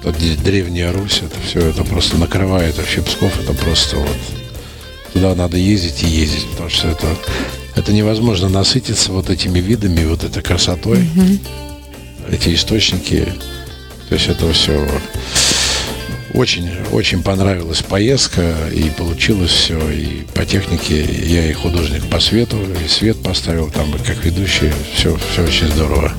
вот 0.03 0.15
древняя 0.43 0.91
Русь, 0.91 1.21
это 1.23 1.35
все, 1.45 1.59
это 1.59 1.83
просто 1.83 2.17
накрывает. 2.17 2.77
Вообще 2.77 3.01
Псков, 3.01 3.39
это 3.39 3.53
просто 3.53 3.97
вот... 3.97 4.17
Туда 5.13 5.33
надо 5.33 5.57
ездить 5.57 6.03
и 6.03 6.07
ездить, 6.07 6.47
потому 6.51 6.69
что 6.69 6.87
это, 6.87 7.07
это 7.75 7.91
невозможно 7.91 8.47
насытиться 8.47 9.11
вот 9.11 9.31
этими 9.31 9.59
видами, 9.59 10.05
вот 10.05 10.23
этой 10.23 10.43
красотой, 10.43 11.07
эти 12.31 12.53
источники. 12.53 13.27
То 14.07 14.15
есть 14.15 14.27
это 14.27 14.53
все 14.53 14.87
очень, 16.33 16.69
очень 16.91 17.23
понравилась 17.23 17.81
поездка, 17.81 18.55
и 18.71 18.89
получилось 18.91 19.51
все, 19.51 19.79
и 19.89 20.25
по 20.33 20.45
технике 20.45 21.03
я 21.03 21.49
и 21.49 21.53
художник 21.53 22.07
по 22.09 22.19
свету, 22.19 22.57
и 22.85 22.87
свет 22.87 23.21
поставил 23.21 23.71
там, 23.71 23.95
и 23.95 23.99
как 23.99 24.23
ведущий, 24.23 24.71
все, 24.95 25.17
все 25.31 25.43
очень 25.43 25.67
здорово. 25.69 26.13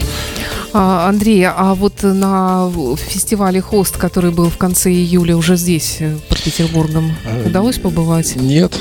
А, 0.72 1.08
Андрей, 1.08 1.44
а 1.46 1.74
вот 1.74 2.02
на 2.02 2.70
фестивале 2.96 3.60
«Хост», 3.60 3.96
который 3.96 4.30
был 4.30 4.48
в 4.50 4.56
конце 4.56 4.90
июля 4.92 5.36
уже 5.36 5.56
здесь, 5.56 5.96
э, 6.00 6.16
под 6.28 6.40
Петербургом, 6.42 7.16
А, 7.26 7.46
удалось 7.46 7.78
побывать? 7.78 8.36
Нет. 8.36 8.72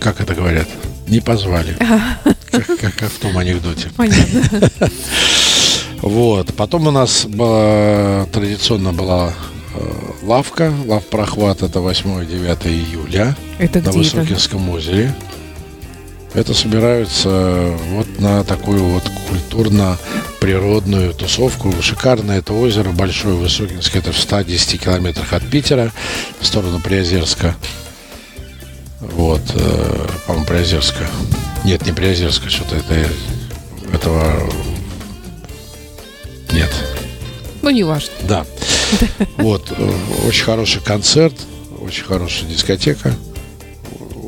Как 0.00 0.20
это 0.20 0.34
говорят? 0.34 0.68
Не 1.08 1.20
позвали. 1.20 1.76
Как, 2.50 2.66
как- 2.66 2.94
как 2.96 3.10
в 3.10 3.18
том 3.18 3.36
анекдоте. 3.38 3.90
Понятно. 3.96 4.70
Вот. 6.02 6.54
Потом 6.54 6.86
у 6.86 6.90
нас 6.90 7.24
была, 7.24 8.26
традиционно 8.30 8.92
была 8.92 9.32
э, 9.74 9.90
лавка. 10.22 10.72
Лав 10.86 11.04
прохват 11.06 11.62
это 11.62 11.78
8-9 11.80 12.68
июля 12.68 13.34
Это 13.58 13.78
на 13.78 13.80
где 13.80 13.88
это? 13.88 13.98
Высокинском 13.98 14.68
озере. 14.68 15.14
Это 16.36 16.52
собираются 16.52 17.74
вот 17.92 18.20
на 18.20 18.44
такую 18.44 18.84
вот 18.84 19.04
культурно-природную 19.26 21.14
тусовку. 21.14 21.72
Шикарное 21.80 22.40
это 22.40 22.52
озеро, 22.52 22.90
большое 22.90 23.36
Высокинское, 23.36 24.02
это 24.02 24.12
в 24.12 24.18
110 24.18 24.78
километрах 24.78 25.32
от 25.32 25.48
Питера, 25.48 25.92
в 26.38 26.44
сторону 26.44 26.78
Приозерска. 26.78 27.56
Вот, 29.00 29.40
э, 29.54 30.08
по-моему, 30.26 30.46
Приозерска. 30.46 31.06
Нет, 31.64 31.86
не 31.86 31.92
Приозерска, 31.92 32.50
что-то 32.50 32.76
это 32.76 33.08
этого 33.94 34.46
нет. 36.52 36.70
Ну, 37.62 37.70
не 37.70 37.82
важно. 37.82 38.12
Да. 38.28 38.46
Вот, 39.38 39.72
э, 39.74 39.92
очень 40.28 40.44
хороший 40.44 40.82
концерт, 40.82 41.34
очень 41.80 42.04
хорошая 42.04 42.46
дискотека, 42.46 43.14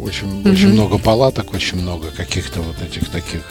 очень, 0.08 0.50
очень 0.50 0.68
много 0.68 0.98
палаток, 0.98 1.54
очень 1.54 1.80
много 1.80 2.08
каких-то 2.10 2.60
вот 2.60 2.76
этих 2.82 3.08
таких 3.08 3.42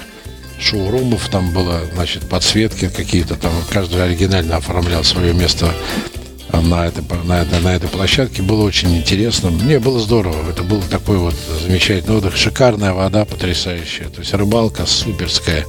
шоурумов 0.59 1.29
там 1.29 1.51
было, 1.53 1.81
значит, 1.93 2.27
подсветки 2.27 2.89
какие-то 2.89 3.35
там, 3.35 3.51
каждый 3.69 4.03
оригинально 4.03 4.57
оформлял 4.57 5.03
свое 5.03 5.33
место 5.33 5.71
а, 6.49 6.61
на 6.61 6.87
этой, 6.87 7.03
на, 7.25 7.41
этой, 7.41 7.59
на 7.61 7.75
этой 7.75 7.89
площадке. 7.89 8.41
Было 8.41 8.63
очень 8.63 8.95
интересно. 8.97 9.49
Мне 9.49 9.79
было 9.79 9.99
здорово. 9.99 10.49
Это 10.49 10.63
был 10.63 10.81
такой 10.81 11.17
вот 11.17 11.35
замечательный 11.61 12.17
отдых. 12.17 12.35
Шикарная 12.35 12.93
вода, 12.93 13.25
потрясающая. 13.25 14.09
То 14.09 14.21
есть 14.21 14.33
рыбалка 14.33 14.85
суперская. 14.85 15.65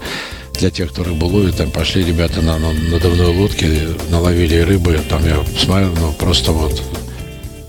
Для 0.59 0.71
тех, 0.71 0.90
кто 0.90 1.04
рыбу 1.04 1.26
ловит, 1.26 1.57
там 1.57 1.71
пошли 1.71 2.02
ребята 2.02 2.42
на, 2.42 2.59
на 2.59 2.73
надувной 2.73 3.26
лодке, 3.26 3.90
наловили 4.11 4.57
рыбы. 4.57 4.99
Там 5.09 5.25
я 5.25 5.45
смотрю, 5.57 5.92
ну 6.00 6.12
просто 6.12 6.50
вот 6.50 6.83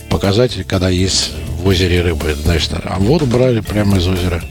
показатель, 0.09 0.63
когда 0.63 0.89
есть 0.89 1.31
в 1.59 1.67
озере 1.67 2.01
рыбы. 2.01 2.29
Это 2.29 2.41
значит, 2.41 2.71
а 2.83 2.97
воду 2.99 3.25
брали 3.25 3.59
прямо 3.59 3.97
из 3.97 4.07
озера. 4.07 4.41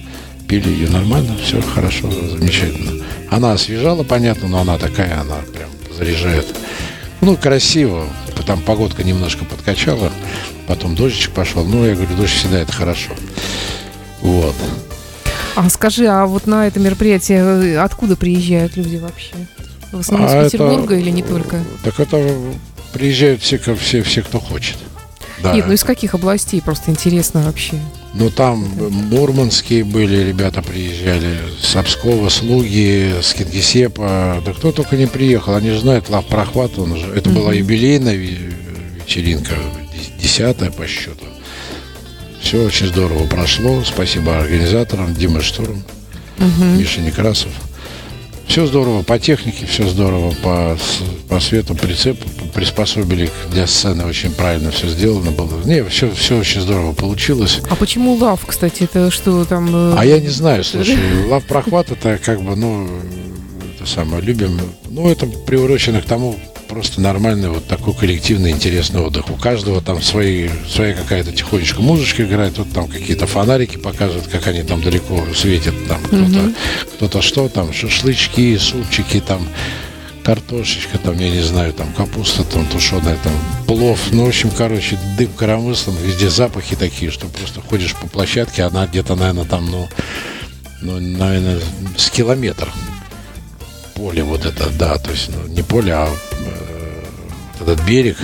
Пили 0.47 0.69
ее 0.69 0.88
нормально, 0.88 1.37
все 1.43 1.61
хорошо, 1.61 2.11
замечательно. 2.11 3.05
Она 3.31 3.53
освежала, 3.53 4.03
понятно, 4.03 4.49
но 4.49 4.61
она 4.61 4.79
такая, 4.79 5.21
она 5.21 5.37
прям 5.53 5.69
заряжает. 5.97 6.47
Ну, 7.21 7.37
красиво. 7.37 8.07
Там 8.47 8.62
погодка 8.62 9.05
немножко 9.05 9.45
подкачала, 9.45 10.11
потом 10.67 10.95
дождичек 10.95 11.33
пошел. 11.33 11.65
Ну, 11.67 11.85
я 11.85 11.95
говорю, 11.95 12.17
дождь 12.17 12.33
всегда 12.33 12.61
это 12.61 12.73
хорошо. 12.73 13.11
Вот. 14.23 14.55
А 15.55 15.69
скажи, 15.69 16.07
а 16.07 16.25
вот 16.25 16.47
на 16.47 16.67
это 16.67 16.81
мероприятие 16.81 17.41
э, 17.41 17.77
откуда 17.79 18.17
приезжают 18.17 18.77
люди 18.77 18.97
вообще? 18.97 19.33
В 19.93 20.00
основном 20.00 20.29
А 20.31 20.43
из 20.43 20.47
это- 20.55 20.59
Петербурга 20.59 20.97
или 20.97 21.11
не 21.11 21.23
только? 21.23 21.62
Так 21.85 22.00
это 22.00 22.35
приезжают 22.95 23.43
все, 23.43 23.59
все, 23.59 24.03
все 24.03 24.23
кто 24.23 24.38
хочет. 24.41 24.79
Да. 25.42 25.52
Нет, 25.54 25.66
ну 25.66 25.73
из 25.73 25.85
каких 25.85 26.14
областей? 26.14 26.61
Просто 26.61 26.90
интересно 26.90 27.42
вообще. 27.42 27.78
Ну, 28.14 28.30
там 28.30 28.66
мурманские 29.11 29.85
были, 29.85 30.26
ребята 30.26 30.62
приезжали, 30.62 31.38
с 31.61 31.76
Обскова, 31.76 32.28
Слуги, 32.30 33.14
с 33.23 33.35
Кингисеппа. 33.35 34.42
Да 34.45 34.52
кто 34.52 34.73
только 34.73 34.97
не 34.97 35.07
приехал, 35.07 35.54
они 35.54 35.71
же 35.71 35.80
знают 35.80 36.09
Лав 36.09 36.26
Прохват, 36.26 36.78
он 36.78 36.97
же, 36.97 37.07
это 37.14 37.30
была 37.30 37.52
юбилейная 37.52 38.14
ве- 38.16 38.54
вечеринка, 39.04 39.54
дес- 39.95 40.21
десятая 40.23 40.71
по 40.71 40.87
счету. 40.87 41.25
Все 42.40 42.64
очень 42.64 42.87
здорово 42.87 43.26
прошло, 43.26 43.85
спасибо 43.85 44.38
организаторам, 44.38 45.14
Дима 45.14 45.42
Штурм, 45.42 45.83
Миша 46.78 47.00
Некрасов. 47.00 47.50
Все 48.49 48.67
здорово 48.67 49.02
по 49.02 49.19
технике, 49.19 49.67
все 49.67 49.87
здорово 49.87 50.33
по, 50.43 50.76
по 51.28 51.38
свету, 51.38 51.75
прицеп 51.75 52.19
приспособили 52.55 53.31
для 53.52 53.67
сцены, 53.67 54.05
очень 54.07 54.33
правильно 54.33 54.71
все 54.71 54.88
сделано 54.88 55.31
было. 55.31 55.62
Не, 55.64 55.85
все, 55.85 56.11
все 56.11 56.38
очень 56.38 56.62
здорово 56.62 56.93
получилось. 56.93 57.61
А 57.71 57.76
почему 57.76 58.14
лав, 58.14 58.45
кстати? 58.47 58.85
Это 58.85 59.11
что 59.11 59.45
там... 59.45 59.69
э, 59.93 59.95
А 59.97 60.05
я 60.05 60.19
не 60.19 60.28
знаю, 60.28 60.64
слушай, 60.64 60.97
лав 61.28 61.45
прохват 61.45 61.90
это 61.93 62.19
как 62.25 62.40
бы, 62.43 62.57
ну, 62.57 62.88
это 63.76 63.87
самое, 63.88 64.23
любим. 64.23 64.59
Ну, 64.88 65.09
это 65.09 65.26
приурочено 65.26 66.00
к 66.00 66.07
тому, 66.07 66.35
просто 66.69 67.01
нормальный 67.01 67.49
вот 67.49 67.67
такой 67.67 67.95
коллективный 67.95 68.51
интересный 68.51 69.01
отдых. 69.01 69.31
У 69.31 69.35
каждого 69.35 69.81
там 69.81 70.03
свои, 70.03 70.49
своя 70.69 70.95
какая-то 70.95 71.33
тихонечко 71.33 71.81
музычка 71.81 72.25
играет, 72.25 72.55
тут 72.55 72.73
там 72.73 72.89
какие-то 72.89 73.27
фонарики 73.27 73.77
показывают, 73.77 74.29
как 74.29 74.47
они 74.47 74.63
там 74.63 74.83
далеко 74.83 75.25
светят, 75.35 75.75
там 75.89 75.99
кто-то, 76.03 76.25
mm-hmm. 76.25 76.57
кто-то 76.97 77.23
что, 77.23 77.49
там 77.49 77.73
шашлычки, 77.73 78.57
супчики, 78.59 79.21
там 79.21 79.49
картошечка, 80.23 80.99
там, 80.99 81.19
я 81.19 81.31
не 81.31 81.41
знаю, 81.41 81.73
там 81.73 81.91
капуста 81.95 82.45
там 82.45 82.67
тушеная, 82.67 83.17
там 83.25 83.33
плов. 83.67 83.99
Ну, 84.13 84.27
в 84.27 84.29
общем, 84.29 84.51
короче, 84.51 84.99
дым 85.17 85.29
коромыслом, 85.29 85.97
везде 86.05 86.29
запахи 86.29 86.77
такие, 86.77 87.11
что 87.11 87.27
просто 87.29 87.63
ходишь 87.63 87.95
по 87.95 88.07
площадке, 88.07 88.65
она 88.65 88.87
где-то, 88.87 89.15
наверное, 89.15 89.47
там, 89.47 89.71
ну, 89.71 89.89
ну, 90.83 91.01
наверное, 91.01 91.59
с 91.97 92.11
километр 92.11 92.69
поле 93.95 94.23
вот 94.23 94.45
это, 94.45 94.71
да, 94.71 94.97
то 94.99 95.11
есть 95.11 95.29
ну, 95.31 95.49
не 95.49 95.63
поле, 95.63 95.93
а 95.93 96.09
этот 97.61 97.85
берег, 97.85 98.17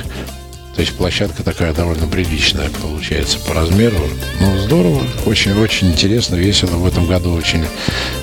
то 0.74 0.80
есть 0.80 0.92
площадка 0.94 1.44
такая 1.44 1.72
довольно 1.72 2.06
приличная 2.08 2.68
получается 2.68 3.38
по 3.38 3.54
размеру. 3.54 3.96
Ну, 4.40 4.58
здорово, 4.58 5.02
очень-очень 5.24 5.92
интересно, 5.92 6.34
весело. 6.34 6.76
В 6.76 6.86
этом 6.86 7.06
году 7.06 7.32
очень 7.32 7.64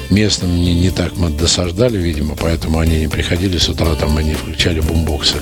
местным 0.10 0.56
не, 0.56 0.74
не 0.74 0.90
так 0.90 1.16
мы 1.16 1.30
досаждали, 1.30 1.98
видимо, 1.98 2.36
поэтому 2.36 2.80
они 2.80 3.00
не 3.00 3.08
приходили 3.08 3.58
с 3.58 3.70
утра, 3.70 3.96
там 3.96 4.18
они 4.18 4.34
включали 4.34 4.82
бумбоксы. 4.82 5.38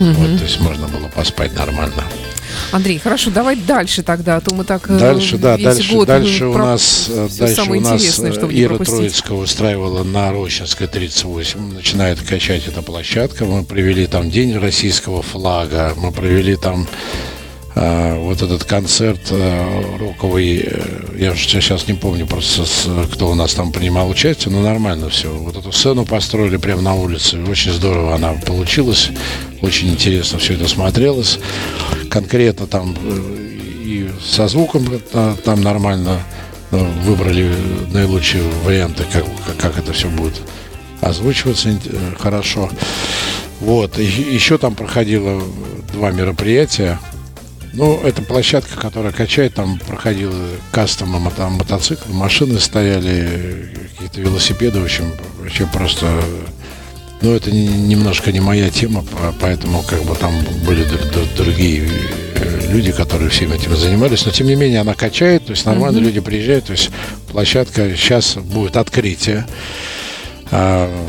Угу. 0.00 0.10
Вот, 0.10 0.38
то 0.38 0.44
есть 0.44 0.60
можно 0.60 0.88
было 0.88 1.08
поспать 1.08 1.54
нормально. 1.54 2.02
Андрей, 2.72 2.98
хорошо, 2.98 3.30
давай 3.30 3.56
дальше 3.56 4.02
тогда, 4.02 4.36
а 4.36 4.40
то 4.40 4.54
мы 4.54 4.64
так 4.64 4.90
э, 4.90 4.98
дальше, 4.98 5.38
да, 5.38 5.56
дальше, 5.56 5.92
год 5.92 6.08
дальше 6.08 6.46
у 6.46 6.58
нас, 6.58 7.06
э, 7.08 7.28
дальше 7.38 7.62
у 7.62 7.80
нас 7.80 8.18
э, 8.18 8.28
Ира 8.50 8.78
Троицкая 8.78 9.38
устраивала 9.38 10.02
на 10.02 10.32
Рощинской 10.32 10.86
38, 10.86 11.74
начинает 11.74 12.20
качать 12.20 12.66
эта 12.66 12.82
площадка, 12.82 13.44
мы 13.44 13.64
провели 13.64 14.06
там 14.06 14.30
день 14.30 14.56
российского 14.58 15.22
флага, 15.22 15.94
мы 15.96 16.12
провели 16.12 16.56
там 16.56 16.86
вот 17.74 18.40
этот 18.40 18.64
концерт 18.64 19.20
а, 19.30 19.98
роковый, 19.98 20.62
э, 20.64 21.16
я 21.18 21.34
сейчас 21.34 21.88
не 21.88 21.94
помню 21.94 22.26
просто, 22.26 22.64
кто 23.12 23.30
у 23.30 23.34
нас 23.34 23.54
там 23.54 23.72
принимал 23.72 24.08
участие, 24.08 24.54
но 24.54 24.62
нормально 24.62 25.08
все. 25.08 25.28
Вот 25.28 25.56
эту 25.56 25.72
сцену 25.72 26.04
построили 26.04 26.56
прямо 26.56 26.82
на 26.82 26.94
улице, 26.94 27.42
очень 27.42 27.72
здорово 27.72 28.14
она 28.14 28.34
получилась, 28.34 29.10
очень 29.60 29.88
интересно 29.88 30.38
все 30.38 30.54
это 30.54 30.68
смотрелось. 30.68 31.40
Конкретно 32.10 32.68
там 32.68 32.96
э, 33.02 33.58
и 33.84 34.10
со 34.24 34.46
звуком 34.46 34.86
там 35.44 35.60
нормально 35.60 36.20
э, 36.70 36.76
выбрали 37.02 37.52
наилучшие 37.92 38.44
варианты, 38.64 39.04
как, 39.12 39.24
как 39.58 39.78
это 39.78 39.92
все 39.92 40.08
будет 40.08 40.34
озвучиваться 41.00 41.76
хорошо. 42.18 42.70
Вот, 43.60 43.98
еще 43.98 44.58
там 44.58 44.74
проходило 44.74 45.42
два 45.92 46.10
мероприятия. 46.10 46.98
Ну, 47.76 48.00
это 48.04 48.22
площадка, 48.22 48.78
которая 48.80 49.12
качает, 49.12 49.54
там 49.54 49.78
проходил 49.78 50.32
кастомом, 50.70 51.30
там 51.32 51.54
мотоциклы, 51.54 52.14
машины 52.14 52.60
стояли, 52.60 53.68
какие-то 53.92 54.20
велосипеды, 54.20 54.80
в 54.80 54.84
общем, 54.84 55.12
вообще 55.40 55.66
просто... 55.66 56.06
Ну, 57.20 57.32
это 57.32 57.50
немножко 57.50 58.32
не 58.32 58.40
моя 58.40 58.70
тема, 58.70 59.04
поэтому 59.40 59.82
как 59.82 60.02
бы 60.02 60.14
там 60.14 60.32
были 60.66 60.84
другие 61.36 61.88
э, 62.34 62.66
люди, 62.70 62.92
которые 62.92 63.30
всем 63.30 63.50
этим 63.52 63.74
занимались, 63.76 64.26
но 64.26 64.32
тем 64.32 64.46
не 64.46 64.56
менее 64.56 64.80
она 64.80 64.94
качает, 64.94 65.46
то 65.46 65.52
есть 65.52 65.64
нормально 65.64 65.98
mm-hmm. 65.98 66.02
люди 66.02 66.20
приезжают, 66.20 66.66
то 66.66 66.72
есть 66.72 66.90
площадка 67.32 67.96
сейчас 67.96 68.34
будет 68.34 68.76
открытие. 68.76 69.46
А, 70.50 71.08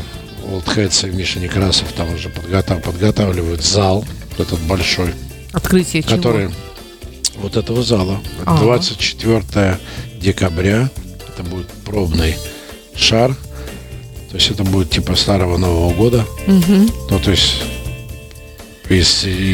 Old 0.50 0.64
Heads 0.64 1.08
и 1.08 1.14
Миша 1.14 1.38
Некрасов 1.38 1.92
там 1.92 2.14
уже 2.14 2.30
подготав, 2.30 2.82
подготавливают 2.82 3.62
зал 3.62 4.04
этот 4.38 4.60
большой. 4.60 5.12
Открытие 5.56 6.02
чего? 6.02 6.52
Вот 7.36 7.56
этого 7.56 7.82
зала. 7.82 8.20
Ага. 8.44 8.62
24 8.62 9.78
декабря. 10.20 10.90
Это 11.28 11.42
будет 11.42 11.68
пробный 11.84 12.36
шар. 12.94 13.34
То 14.30 14.36
есть 14.36 14.50
это 14.50 14.64
будет 14.64 14.90
типа 14.90 15.16
старого 15.16 15.56
Нового 15.56 15.94
года. 15.94 16.26
Угу. 16.46 16.90
Ну, 17.10 17.18
то 17.18 17.30
есть 17.30 17.62
и, 18.90 19.00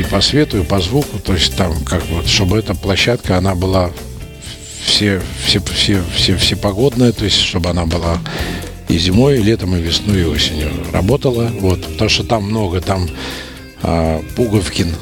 и 0.00 0.04
по 0.10 0.20
свету, 0.20 0.58
и 0.58 0.64
по 0.64 0.80
звуку. 0.80 1.20
То 1.20 1.34
есть 1.34 1.56
там 1.56 1.84
как 1.84 2.04
вот, 2.08 2.26
чтобы 2.26 2.58
эта 2.58 2.74
площадка, 2.74 3.38
она 3.38 3.54
была 3.54 3.92
все, 4.84 5.22
все, 5.46 5.60
все, 5.60 6.02
все, 6.16 6.36
все 6.36 6.56
погодная, 6.56 7.12
то 7.12 7.24
есть 7.24 7.36
чтобы 7.38 7.70
она 7.70 7.86
была 7.86 8.18
и 8.88 8.98
зимой, 8.98 9.38
и 9.38 9.42
летом, 9.42 9.76
и 9.76 9.80
весной, 9.80 10.22
и 10.22 10.24
осенью 10.24 10.70
работала. 10.92 11.46
Вот, 11.60 11.80
потому 11.80 12.10
что 12.10 12.24
там 12.24 12.44
много, 12.44 12.80
там 12.80 13.08
а, 13.82 14.20
Пуговкин, 14.34 14.94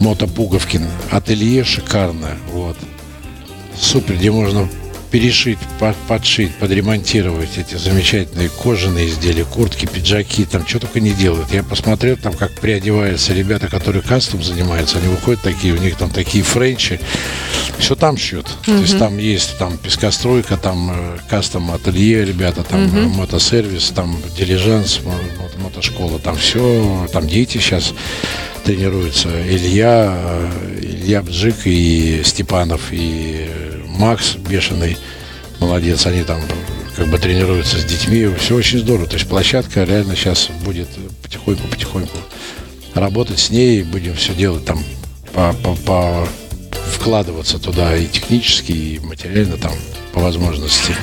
Мотопуговкин. 0.00 0.88
Ателье 1.10 1.64
шикарное. 1.64 2.36
Вот. 2.52 2.76
Супер, 3.76 4.16
где 4.16 4.30
можно 4.30 4.68
перешить, 5.10 5.58
подшить, 6.06 6.54
подремонтировать 6.56 7.56
эти 7.56 7.76
замечательные 7.76 8.50
кожаные 8.50 9.08
изделия, 9.08 9.44
куртки, 9.44 9.86
пиджаки, 9.86 10.44
там 10.44 10.66
что 10.66 10.80
только 10.80 11.00
не 11.00 11.12
делают. 11.12 11.50
Я 11.52 11.62
посмотрел 11.62 12.16
там, 12.16 12.34
как 12.34 12.52
приодеваются 12.60 13.32
ребята, 13.32 13.68
которые 13.68 14.02
кастом 14.02 14.42
занимаются, 14.42 14.98
они 14.98 15.08
выходят 15.08 15.40
такие, 15.40 15.74
у 15.74 15.78
них 15.78 15.96
там 15.96 16.10
такие 16.10 16.44
френчи, 16.44 17.00
все 17.78 17.94
там 17.94 18.16
шьют. 18.16 18.46
Mm-hmm. 18.46 18.64
То 18.76 18.82
есть 18.82 18.98
там 18.98 19.18
есть 19.18 19.58
там 19.58 19.78
пескостройка, 19.78 20.56
там 20.56 20.90
э, 20.92 21.18
кастом 21.28 21.70
ателье, 21.70 22.24
ребята, 22.24 22.62
там 22.62 22.86
mm-hmm. 22.86 23.08
мотосервис, 23.08 23.90
там 23.94 24.16
дилижанс, 24.36 25.00
мотошкола, 25.58 26.18
там 26.18 26.36
все, 26.36 27.08
там 27.12 27.26
дети 27.26 27.58
сейчас 27.58 27.94
тренируются. 28.68 29.30
Илья, 29.48 30.14
Илья 30.82 31.22
Бджик 31.22 31.56
и 31.64 32.20
Степанов, 32.22 32.88
и 32.90 33.48
Макс 33.86 34.34
бешеный, 34.34 34.98
молодец, 35.58 36.04
они 36.04 36.22
там 36.22 36.38
как 36.94 37.08
бы 37.08 37.16
тренируются 37.16 37.78
с 37.78 37.84
детьми, 37.86 38.28
все 38.38 38.56
очень 38.56 38.80
здорово. 38.80 39.06
То 39.06 39.14
есть 39.14 39.26
площадка 39.26 39.84
реально 39.84 40.14
сейчас 40.14 40.50
будет 40.66 40.88
потихоньку-потихоньку 41.22 42.18
работать 42.92 43.38
с 43.38 43.48
ней, 43.48 43.82
будем 43.84 44.14
все 44.16 44.34
делать 44.34 44.66
там 44.66 44.84
по, 45.32 45.54
по, 45.62 45.74
по 45.74 46.28
вкладываться 46.92 47.58
туда 47.58 47.96
и 47.96 48.06
технически, 48.06 48.72
и 48.72 48.98
материально 48.98 49.56
там 49.56 49.72
по 50.12 50.20
возможности. 50.20 50.94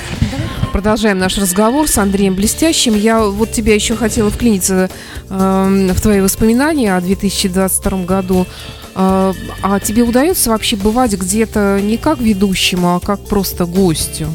Продолжаем 0.76 1.18
наш 1.18 1.38
разговор 1.38 1.88
с 1.88 1.96
Андреем 1.96 2.34
Блестящим. 2.34 2.94
Я 2.94 3.22
вот 3.22 3.50
тебя 3.50 3.74
еще 3.74 3.96
хотела 3.96 4.30
вклиниться 4.30 4.90
э, 5.30 5.90
в 5.94 6.00
твои 6.02 6.20
воспоминания 6.20 6.94
о 6.94 7.00
2022 7.00 8.04
году. 8.04 8.46
Э, 8.94 9.32
а 9.62 9.80
тебе 9.80 10.02
удается 10.02 10.50
вообще 10.50 10.76
бывать 10.76 11.14
где-то 11.14 11.80
не 11.82 11.96
как 11.96 12.20
ведущему, 12.20 12.94
а 12.94 13.00
как 13.00 13.24
просто 13.24 13.64
гостю? 13.64 14.26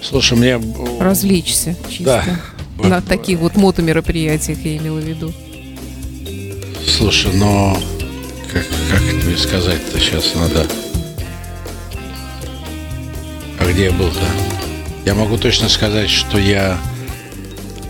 Слушай, 0.00 0.38
мне... 0.38 0.60
Развлечься 1.00 1.74
чисто. 1.88 2.38
Да. 2.78 2.88
На 2.88 3.00
таких 3.00 3.40
вот 3.40 3.56
мотомероприятиях 3.56 4.58
я 4.64 4.76
имела 4.76 5.00
в 5.00 5.04
виду. 5.04 5.32
Слушай, 6.86 7.32
но 7.34 7.76
как, 8.52 8.64
как 8.92 9.00
тебе 9.00 9.36
сказать-то 9.36 9.98
сейчас 9.98 10.36
надо 10.36 10.68
где 13.72 13.86
я 13.86 13.92
был-то? 13.92 14.69
Я 15.10 15.16
могу 15.16 15.38
точно 15.38 15.68
сказать, 15.68 16.08
что 16.08 16.38
я... 16.38 16.78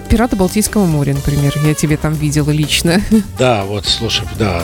Пираты 0.09 0.37
Балтийского 0.37 0.87
моря, 0.87 1.13
например. 1.13 1.53
Я 1.63 1.75
тебе 1.75 1.99
там 1.99 2.15
видела 2.15 2.49
лично. 2.49 3.03
Да, 3.39 3.65
вот, 3.67 3.85
слушай, 3.85 4.27
да, 4.39 4.63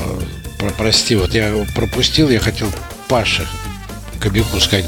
про 0.59 0.71
прости, 0.71 1.17
вот 1.17 1.35
я 1.35 1.53
пропустил, 1.75 2.31
я 2.31 2.41
хотел 2.41 2.69
Паше 3.09 3.47
Кобяку 4.21 4.59
сказать 4.59 4.87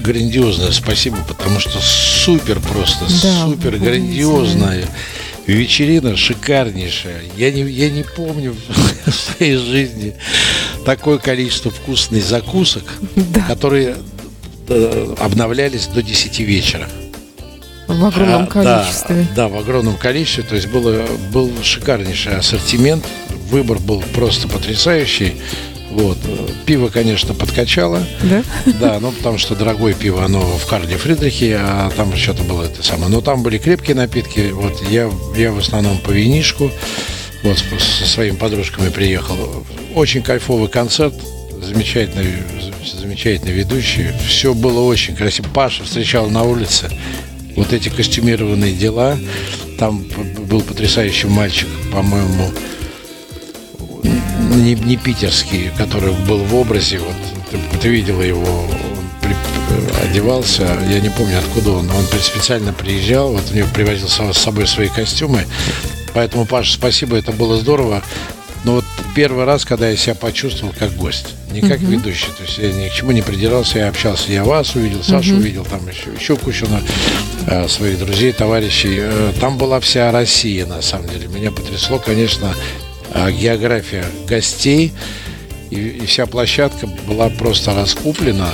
грандиозное 0.00 0.72
спасибо, 0.72 1.18
потому 1.28 1.60
что 1.60 1.78
супер 1.82 2.60
просто, 2.60 3.04
да, 3.22 3.44
супер 3.44 3.76
грандиозная 3.76 4.86
вечерина 5.46 6.16
шикарнейшая. 6.16 7.24
Я 7.36 7.50
не, 7.50 7.60
я 7.70 7.90
не 7.90 8.04
помню 8.04 8.56
в 9.04 9.12
своей 9.12 9.56
жизни 9.58 10.14
такое 10.86 11.18
количество 11.18 11.70
вкусных 11.70 12.24
закусок, 12.24 12.84
да. 13.16 13.42
которые 13.42 13.96
Э, 14.68 15.14
обновлялись 15.18 15.86
до 15.86 16.02
10 16.02 16.38
вечера. 16.40 16.88
В 17.92 18.04
огромном 18.06 18.42
а, 18.44 18.46
количестве. 18.46 19.26
Да, 19.30 19.34
да, 19.36 19.48
в 19.48 19.58
огромном 19.58 19.96
количестве. 19.96 20.44
То 20.44 20.54
есть 20.54 20.68
было, 20.68 21.06
был 21.32 21.50
шикарнейший 21.62 22.36
ассортимент. 22.36 23.04
Выбор 23.50 23.78
был 23.78 24.02
просто 24.14 24.48
потрясающий. 24.48 25.40
Вот. 25.90 26.18
Пиво, 26.64 26.88
конечно, 26.88 27.34
подкачало. 27.34 28.02
Да? 28.22 28.42
Да, 28.80 28.98
ну 28.98 29.12
потому 29.12 29.36
что 29.36 29.54
дорогое 29.54 29.92
пиво, 29.92 30.24
оно 30.24 30.40
в 30.40 30.66
Карле 30.66 30.96
Фридрихе, 30.96 31.58
а 31.60 31.90
там 31.94 32.16
что-то 32.16 32.42
было 32.44 32.64
это 32.64 32.82
самое. 32.82 33.10
Но 33.10 33.20
там 33.20 33.42
были 33.42 33.58
крепкие 33.58 33.94
напитки. 33.94 34.50
Вот 34.52 34.82
я, 34.88 35.10
я 35.36 35.52
в 35.52 35.58
основном 35.58 35.98
по 35.98 36.10
винишку. 36.10 36.70
Вот 37.42 37.58
со 37.58 38.06
своими 38.06 38.36
подружками 38.36 38.88
приехал. 38.88 39.36
Очень 39.94 40.22
кайфовый 40.22 40.68
концерт 40.68 41.14
замечательный, 41.62 42.42
замечательный 42.84 43.52
ведущий. 43.52 44.08
Все 44.26 44.54
было 44.54 44.80
очень 44.80 45.14
красиво. 45.14 45.48
Паша 45.52 45.84
встречал 45.84 46.28
на 46.28 46.42
улице. 46.42 46.90
Вот 47.56 47.72
эти 47.72 47.88
костюмированные 47.88 48.72
дела. 48.72 49.18
Там 49.78 50.04
был 50.48 50.62
потрясающий 50.62 51.28
мальчик, 51.28 51.68
по-моему, 51.92 52.50
не, 54.54 54.74
не 54.74 54.96
питерский, 54.96 55.70
который 55.76 56.12
был 56.12 56.38
в 56.38 56.54
образе, 56.54 56.98
вот 56.98 57.14
ты, 57.50 57.58
ты 57.78 57.88
видела 57.88 58.22
его, 58.22 58.44
он 58.44 58.68
при, 59.20 59.34
одевался, 60.08 60.64
я 60.88 61.00
не 61.00 61.10
помню 61.10 61.38
откуда 61.38 61.72
он, 61.72 61.90
он 61.90 62.04
специально 62.20 62.72
приезжал, 62.72 63.32
вот 63.32 63.44
у 63.50 63.54
него 63.54 63.68
привозил 63.72 64.08
с 64.08 64.38
собой 64.38 64.66
свои 64.66 64.88
костюмы, 64.88 65.46
поэтому, 66.14 66.46
Паша, 66.46 66.74
спасибо, 66.74 67.16
это 67.16 67.32
было 67.32 67.56
здорово. 67.56 68.02
Но 68.64 68.74
вот 68.74 68.84
первый 69.14 69.44
раз, 69.44 69.64
когда 69.64 69.88
я 69.88 69.96
себя 69.96 70.14
почувствовал 70.14 70.74
как 70.78 70.92
гость, 70.94 71.34
не 71.50 71.60
как 71.60 71.80
uh-huh. 71.80 71.90
ведущий, 71.90 72.28
то 72.36 72.42
есть 72.44 72.58
я 72.58 72.72
ни 72.72 72.88
к 72.88 72.92
чему 72.92 73.12
не 73.12 73.22
придирался, 73.22 73.78
я 73.78 73.88
общался, 73.88 74.32
я 74.32 74.44
вас 74.44 74.74
увидел, 74.74 75.02
Сашу 75.02 75.34
uh-huh. 75.34 75.38
увидел, 75.38 75.64
там 75.64 75.86
еще, 75.88 76.10
еще 76.18 76.36
кучу 76.36 76.66
на, 76.68 76.80
э, 77.46 77.68
своих 77.68 77.98
друзей, 77.98 78.32
товарищей. 78.32 78.96
Э, 78.98 79.32
там 79.40 79.58
была 79.58 79.80
вся 79.80 80.10
Россия, 80.10 80.66
на 80.66 80.82
самом 80.82 81.08
деле. 81.08 81.28
Меня 81.28 81.50
потрясло, 81.50 81.98
конечно, 81.98 82.54
э, 83.12 83.32
география 83.32 84.04
гостей, 84.26 84.92
и, 85.70 85.76
и 85.76 86.06
вся 86.06 86.26
площадка 86.26 86.86
была 87.06 87.28
просто 87.30 87.74
раскуплена 87.74 88.50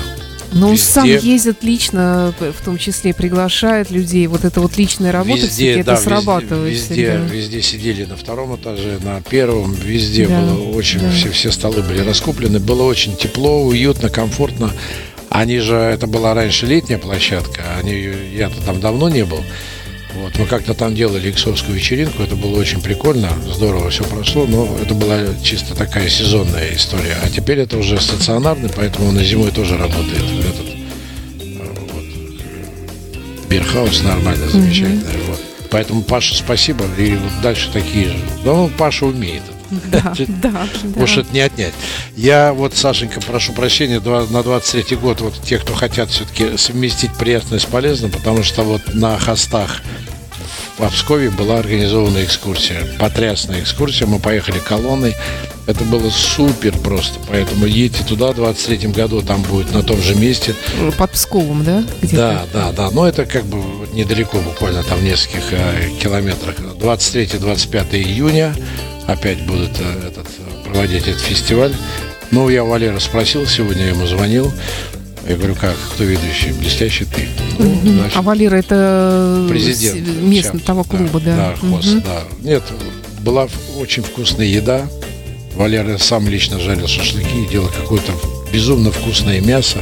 ну, 0.53 0.73
везде, 0.73 0.85
сам 0.85 1.05
ездит 1.07 1.63
лично, 1.63 2.35
в 2.39 2.65
том 2.65 2.79
числе 2.79 3.15
приглашает 3.15 3.91
людей. 3.91 4.27
Вот 4.27 4.45
это 4.45 4.61
вот 4.61 4.77
личная 4.77 5.13
работа 5.13 5.43
везде, 5.43 5.75
все 5.75 5.85
да, 5.85 5.93
это 5.93 6.03
срабатывает. 6.03 6.75
Везде, 6.75 7.19
везде, 7.19 7.37
везде 7.37 7.63
сидели 7.63 8.05
на 8.05 8.17
втором 8.17 8.57
этаже, 8.57 8.99
на 9.03 9.21
первом, 9.21 9.75
везде 9.75 10.27
да, 10.27 10.41
было 10.41 10.71
очень, 10.71 11.01
да. 11.01 11.11
все, 11.11 11.31
все 11.31 11.53
столы 11.53 11.83
были 11.83 12.01
раскуплены. 12.01 12.59
Было 12.59 12.83
очень 12.85 13.17
тепло, 13.17 13.63
уютно, 13.63 14.09
комфортно. 14.09 14.73
Они 15.29 15.59
же, 15.59 15.75
это 15.75 16.07
была 16.07 16.35
раньше 16.35 16.67
летняя 16.67 16.99
площадка, 16.99 17.63
они, 17.79 18.09
я-то 18.35 18.63
там 18.65 18.81
давно 18.81 19.09
не 19.09 19.25
был. 19.25 19.43
Вот, 20.18 20.37
мы 20.37 20.46
как-то 20.46 20.74
там 20.74 20.94
делали 20.94 21.31
иксовскую 21.31 21.76
вечеринку, 21.76 22.22
это 22.22 22.35
было 22.35 22.59
очень 22.59 22.81
прикольно, 22.81 23.31
здорово 23.46 23.90
все 23.90 24.02
прошло, 24.02 24.46
но 24.46 24.76
это 24.83 24.94
была 24.94 25.20
чисто 25.42 25.76
такая 25.76 26.09
сезонная 26.09 26.74
история. 26.74 27.16
А 27.22 27.28
теперь 27.28 27.61
это 27.61 27.78
уже 27.78 28.00
стационарный, 28.00 28.68
поэтому 28.74 29.12
на 29.12 29.22
зимой 29.22 29.52
тоже 29.52 29.76
работает 29.76 30.24
этот 30.40 30.66
э, 31.40 31.68
вот, 31.92 33.48
бирхаус 33.48 34.02
нормально, 34.02 34.48
замечательно. 34.48 35.02
Mm-hmm. 35.02 35.31
Вот. 35.31 35.40
Поэтому 35.70 36.02
Паша, 36.02 36.35
спасибо, 36.35 36.85
и 36.98 37.14
вот 37.14 37.33
дальше 37.42 37.70
такие 37.72 38.09
же. 38.09 38.18
Ну, 38.44 38.70
Паша 38.76 39.07
умеет 39.07 39.42
да, 39.90 40.14
да, 40.28 40.68
Уж 40.96 41.18
это 41.18 41.33
не 41.33 41.40
отнять. 41.40 41.74
Я 42.16 42.52
вот, 42.52 42.74
Сашенька, 42.74 43.20
прошу 43.20 43.52
прощения 43.52 44.00
на 44.00 44.38
23-й 44.40 44.96
год, 44.96 45.20
вот 45.20 45.35
те, 45.42 45.59
кто 45.59 45.74
хотят 45.74 46.11
все-таки 46.11 46.57
совместить 46.57 47.12
приятное 47.14 47.59
с 47.59 47.64
полезным, 47.64 48.11
потому 48.11 48.42
что 48.42 48.62
вот 48.62 48.94
на 48.94 49.18
хостах 49.18 49.83
в 50.79 50.93
Пскове 50.93 51.31
была 51.31 51.59
организована 51.59 52.23
экскурсия. 52.25 52.87
Потрясная 52.99 53.61
экскурсия. 53.61 54.07
Мы 54.07 54.21
поехали 54.21 54.59
колонной. 54.61 55.17
Это 55.67 55.85
было 55.85 56.09
супер 56.09 56.73
просто. 56.79 57.19
Поэтому 57.29 57.67
едьте 57.67 58.05
туда 58.05 58.33
в 58.33 58.37
23 58.37 58.88
году, 58.88 59.21
там 59.21 59.43
будет 59.43 59.73
на 59.73 59.83
том 59.83 60.01
же 60.01 60.14
месте. 60.14 60.55
Под 60.97 61.11
Псковом, 61.11 61.64
да? 61.64 61.85
Да, 62.03 62.47
да, 62.53 62.73
да. 62.73 62.91
Но 62.91 63.07
это 63.07 63.27
как 63.27 63.45
бы 63.45 63.59
недалеко, 63.93 64.38
буквально 64.38 64.83
там 64.85 64.99
в 64.99 65.03
нескольких 65.03 65.53
э, 65.53 65.91
километрах. 66.01 66.57
23-25 66.59 67.97
июня 67.97 68.55
опять 69.07 69.45
будут 69.45 69.73
э, 69.81 70.09
этот, 70.09 70.27
проводить 70.64 71.09
этот 71.09 71.21
фестиваль. 71.21 71.75
Ну, 72.31 72.49
я 72.49 72.62
Валера 72.62 72.99
спросил 73.01 73.47
сегодня, 73.47 73.85
я 73.85 73.88
ему 73.91 74.07
звонил. 74.07 74.53
Я 75.29 75.37
говорю, 75.37 75.55
как, 75.57 75.77
кто 75.95 76.05
ведущий? 76.05 76.53
Блестящий 76.53 77.05
ты. 77.05 77.29
Ну, 77.59 77.81
значит, 77.85 78.17
а 78.17 78.23
Валера 78.23 78.57
это 78.57 79.47
президент 79.49 80.09
местного 80.23 80.61
того 80.61 80.85
клуба, 80.85 81.21
да? 81.21 81.37
Да, 81.37 81.51
да 81.51 81.57
хост, 81.69 81.88
угу. 81.88 82.01
да. 82.01 82.23
Нет, 82.41 82.62
была 83.21 83.47
очень 83.79 84.03
вкусная 84.03 84.47
еда. 84.47 84.88
Валера 85.55 85.99
сам 85.99 86.29
лично 86.29 86.59
жарил 86.59 86.87
шашлыки 86.87 87.45
и 87.45 87.49
делал 87.49 87.69
какое-то 87.69 88.12
безумно 88.53 88.91
вкусное 88.91 89.43
мясо. 89.43 89.79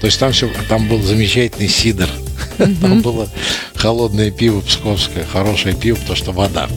То 0.00 0.06
есть 0.06 0.18
там 0.18 0.32
все, 0.32 0.50
там 0.68 0.88
был 0.88 1.00
замечательный 1.02 1.68
сидр. 1.68 2.08
Там 2.80 3.00
было 3.00 3.28
холодное 3.74 4.30
пиво 4.30 4.60
псковское, 4.60 5.24
хорошее 5.24 5.74
пиво, 5.74 5.96
потому 5.96 6.16
что 6.16 6.32
вода. 6.32 6.68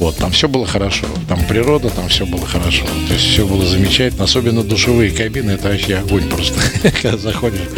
Вот, 0.00 0.16
там 0.16 0.32
все 0.32 0.48
было 0.48 0.66
хорошо. 0.66 1.06
Там 1.28 1.44
природа, 1.44 1.90
там 1.90 2.08
все 2.08 2.24
было 2.24 2.46
хорошо. 2.46 2.86
То 3.06 3.12
есть 3.12 3.26
все 3.26 3.46
было 3.46 3.66
замечательно. 3.66 4.24
Особенно 4.24 4.64
душевые 4.64 5.10
кабины, 5.10 5.50
это 5.52 5.68
вообще 5.68 5.96
огонь 5.96 6.26
просто. 6.26 6.58
Когда 7.02 7.18
заходишь, 7.18 7.68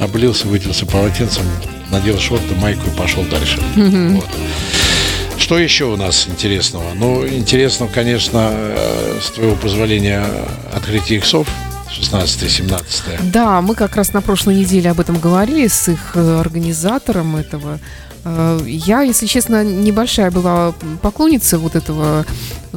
облился, 0.00 0.48
вытерся 0.48 0.86
полотенцем, 0.86 1.44
надел 1.92 2.18
шорты, 2.18 2.56
майку 2.56 2.90
и 2.90 2.98
пошел 2.98 3.22
дальше. 3.30 3.60
Вот. 3.76 4.28
Что 5.38 5.56
еще 5.56 5.84
у 5.84 5.96
нас 5.96 6.26
интересного? 6.28 6.94
Ну, 6.94 7.26
интересно, 7.26 7.86
конечно, 7.86 8.50
э, 8.52 9.18
с 9.22 9.30
твоего 9.30 9.54
позволения, 9.54 10.26
открытие 10.74 11.20
иксов 11.20 11.46
16-17. 11.88 13.30
Да, 13.30 13.60
мы 13.60 13.76
как 13.76 13.94
раз 13.94 14.12
на 14.12 14.20
прошлой 14.20 14.56
неделе 14.56 14.90
об 14.90 14.98
этом 14.98 15.18
говорили 15.20 15.68
с 15.68 15.88
их 15.88 16.12
э, 16.14 16.40
организатором 16.40 17.36
этого 17.36 17.78
я, 18.24 19.02
если 19.02 19.26
честно, 19.26 19.64
небольшая 19.64 20.30
была 20.30 20.74
поклонница 21.00 21.58
вот 21.58 21.74
этого 21.74 22.24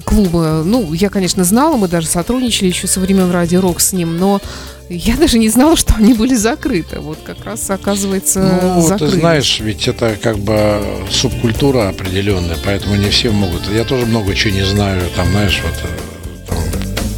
клуба. 0.03 0.63
Ну, 0.65 0.93
я, 0.93 1.09
конечно, 1.09 1.43
знала, 1.43 1.77
мы 1.77 1.87
даже 1.87 2.07
сотрудничали 2.07 2.67
еще 2.67 2.87
со 2.87 2.99
времен 2.99 3.31
Радио 3.31 3.61
Рок 3.61 3.79
с 3.79 3.93
ним, 3.93 4.17
но 4.17 4.41
я 4.89 5.15
даже 5.15 5.37
не 5.37 5.49
знала, 5.49 5.77
что 5.77 5.95
они 5.95 6.13
были 6.13 6.35
закрыты. 6.35 6.99
Вот 6.99 7.19
как 7.23 7.45
раз 7.45 7.69
оказывается 7.69 8.59
ну, 8.61 8.81
закрыты. 8.81 9.13
ты 9.13 9.19
знаешь, 9.19 9.59
ведь 9.59 9.87
это 9.87 10.17
как 10.21 10.37
бы 10.39 10.81
субкультура 11.09 11.89
определенная, 11.89 12.57
поэтому 12.63 12.95
не 12.95 13.09
все 13.09 13.31
могут. 13.31 13.69
Я 13.71 13.83
тоже 13.83 14.05
много 14.05 14.33
чего 14.35 14.55
не 14.55 14.65
знаю, 14.65 15.01
там, 15.15 15.29
знаешь, 15.31 15.61
вот 15.63 15.73
э, 15.83 16.47
там, 16.47 16.57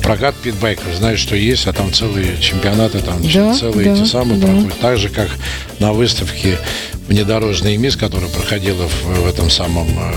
прокат 0.04 0.36
питбайков, 0.36 0.94
знаешь, 0.96 1.20
что 1.20 1.36
есть, 1.36 1.68
а 1.68 1.74
там 1.74 1.94
целые 1.94 2.38
чемпионаты, 2.40 3.00
там 3.00 3.22
да, 3.22 3.54
целые 3.54 3.94
да, 3.94 4.02
эти 4.02 4.08
самые 4.08 4.40
да. 4.40 4.48
проходят. 4.48 4.80
Так 4.80 4.98
же, 4.98 5.10
как 5.10 5.30
на 5.80 5.94
выставке 5.94 6.58
внедорожный 7.08 7.78
МИС, 7.78 7.96
который 7.96 8.30
проходила 8.30 8.88
в, 8.88 9.22
в 9.22 9.28
этом 9.28 9.50
самом 9.50 9.88
э, 9.88 10.12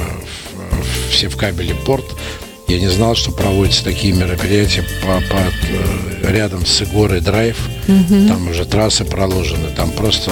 в, 1.11 1.35
в 1.35 1.37
кабеле 1.37 1.75
порт. 1.75 2.05
Я 2.69 2.79
не 2.79 2.89
знал, 2.89 3.17
что 3.17 3.33
проводятся 3.33 3.83
такие 3.83 4.15
мероприятия 4.15 4.85
по, 5.03 5.21
по, 5.29 5.41
э, 5.41 6.33
рядом 6.33 6.65
с 6.65 6.83
Игорой 6.83 7.21
Драйв. 7.21 7.57
Угу. 7.89 8.29
Там 8.29 8.49
уже 8.49 8.65
трассы 8.65 9.05
проложены. 9.05 9.71
Там 9.75 9.91
просто 9.91 10.31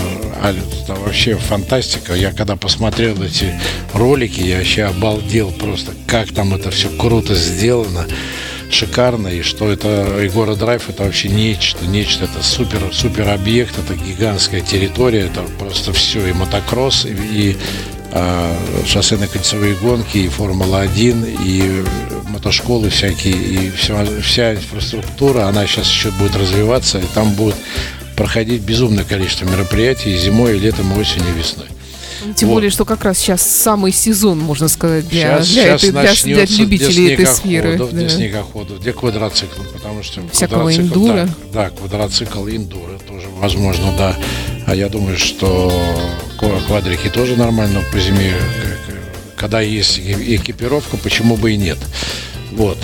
там 0.87 1.03
вообще 1.03 1.37
фантастика. 1.37 2.15
Я 2.15 2.33
когда 2.33 2.57
посмотрел 2.57 3.21
эти 3.23 3.61
ролики, 3.93 4.41
я 4.41 4.59
вообще 4.59 4.85
обалдел 4.85 5.51
просто, 5.51 5.93
как 6.07 6.33
там 6.33 6.55
это 6.55 6.71
все 6.71 6.89
круто 6.91 7.35
сделано 7.35 8.07
шикарно, 8.71 9.29
и 9.29 9.43
что 9.43 9.71
это 9.71 10.21
Егора 10.21 10.55
Драйв 10.55 10.89
это 10.89 11.05
вообще 11.05 11.29
нечто, 11.29 11.87
нечто, 11.87 12.25
это 12.25 12.43
супер, 12.43 12.81
супер 12.93 13.29
объект, 13.29 13.79
это 13.79 13.95
гигантская 13.95 14.61
территория, 14.61 15.27
это 15.27 15.43
просто 15.59 15.93
все, 15.93 16.27
и 16.27 16.33
мотокросс, 16.33 17.05
и, 17.05 17.13
и 17.13 17.57
а, 18.13 18.57
шоссейные 18.87 19.29
кольцевые 19.29 19.75
гонки, 19.75 20.19
и 20.19 20.29
Формула-1, 20.29 21.45
и 21.45 21.85
мотошколы 22.29 22.91
всякие, 22.91 23.35
и 23.35 23.71
все, 23.71 24.21
вся 24.23 24.55
инфраструктура, 24.55 25.45
она 25.47 25.67
сейчас 25.67 25.91
еще 25.91 26.11
будет 26.13 26.37
развиваться, 26.37 26.99
и 26.99 27.07
там 27.15 27.33
будет 27.35 27.57
проходить 28.17 28.63
безумное 28.63 29.05
количество 29.05 29.45
мероприятий 29.45 30.15
и 30.15 30.19
зимой, 30.19 30.57
и 30.57 30.61
летом, 30.61 30.93
и 30.93 31.01
осенью, 31.01 31.29
и 31.35 31.39
весной. 31.39 31.69
Тем 32.35 32.49
вот. 32.49 32.57
более, 32.57 32.71
что 32.71 32.85
как 32.85 33.05
раз 33.05 33.19
сейчас 33.19 33.43
самый 33.43 33.93
сезон, 33.93 34.39
можно 34.39 34.69
сказать, 34.69 35.09
для, 35.09 35.43
сейчас, 35.43 35.49
для, 35.49 35.79
сейчас 35.79 35.83
этой, 35.85 36.33
для, 36.35 36.47
для 36.47 36.57
любителей 36.57 37.13
этой 37.15 37.27
сферы. 37.27 37.79
Да. 37.79 37.87
Для 37.87 38.09
снегоходов, 38.09 38.81
для 38.81 38.93
квадроциклов, 38.93 39.69
потому 39.73 40.03
что 40.03 40.23
Всякого 40.33 40.75
индура. 40.75 41.29
Да, 41.53 41.65
да, 41.65 41.71
квадроцикл 41.71 42.47
индура 42.49 42.99
тоже 43.07 43.29
возможно, 43.39 43.93
да. 43.97 44.17
А 44.67 44.75
я 44.75 44.89
думаю, 44.89 45.17
что 45.19 45.73
квадрики 46.67 47.09
тоже 47.09 47.37
нормально 47.37 47.83
по 47.93 47.99
зиме. 47.99 48.35
Когда 49.37 49.61
есть 49.61 49.99
экипировка, 49.99 50.97
почему 50.97 51.37
бы 51.37 51.53
и 51.53 51.57
нет. 51.57 51.79
Вот. 52.53 52.79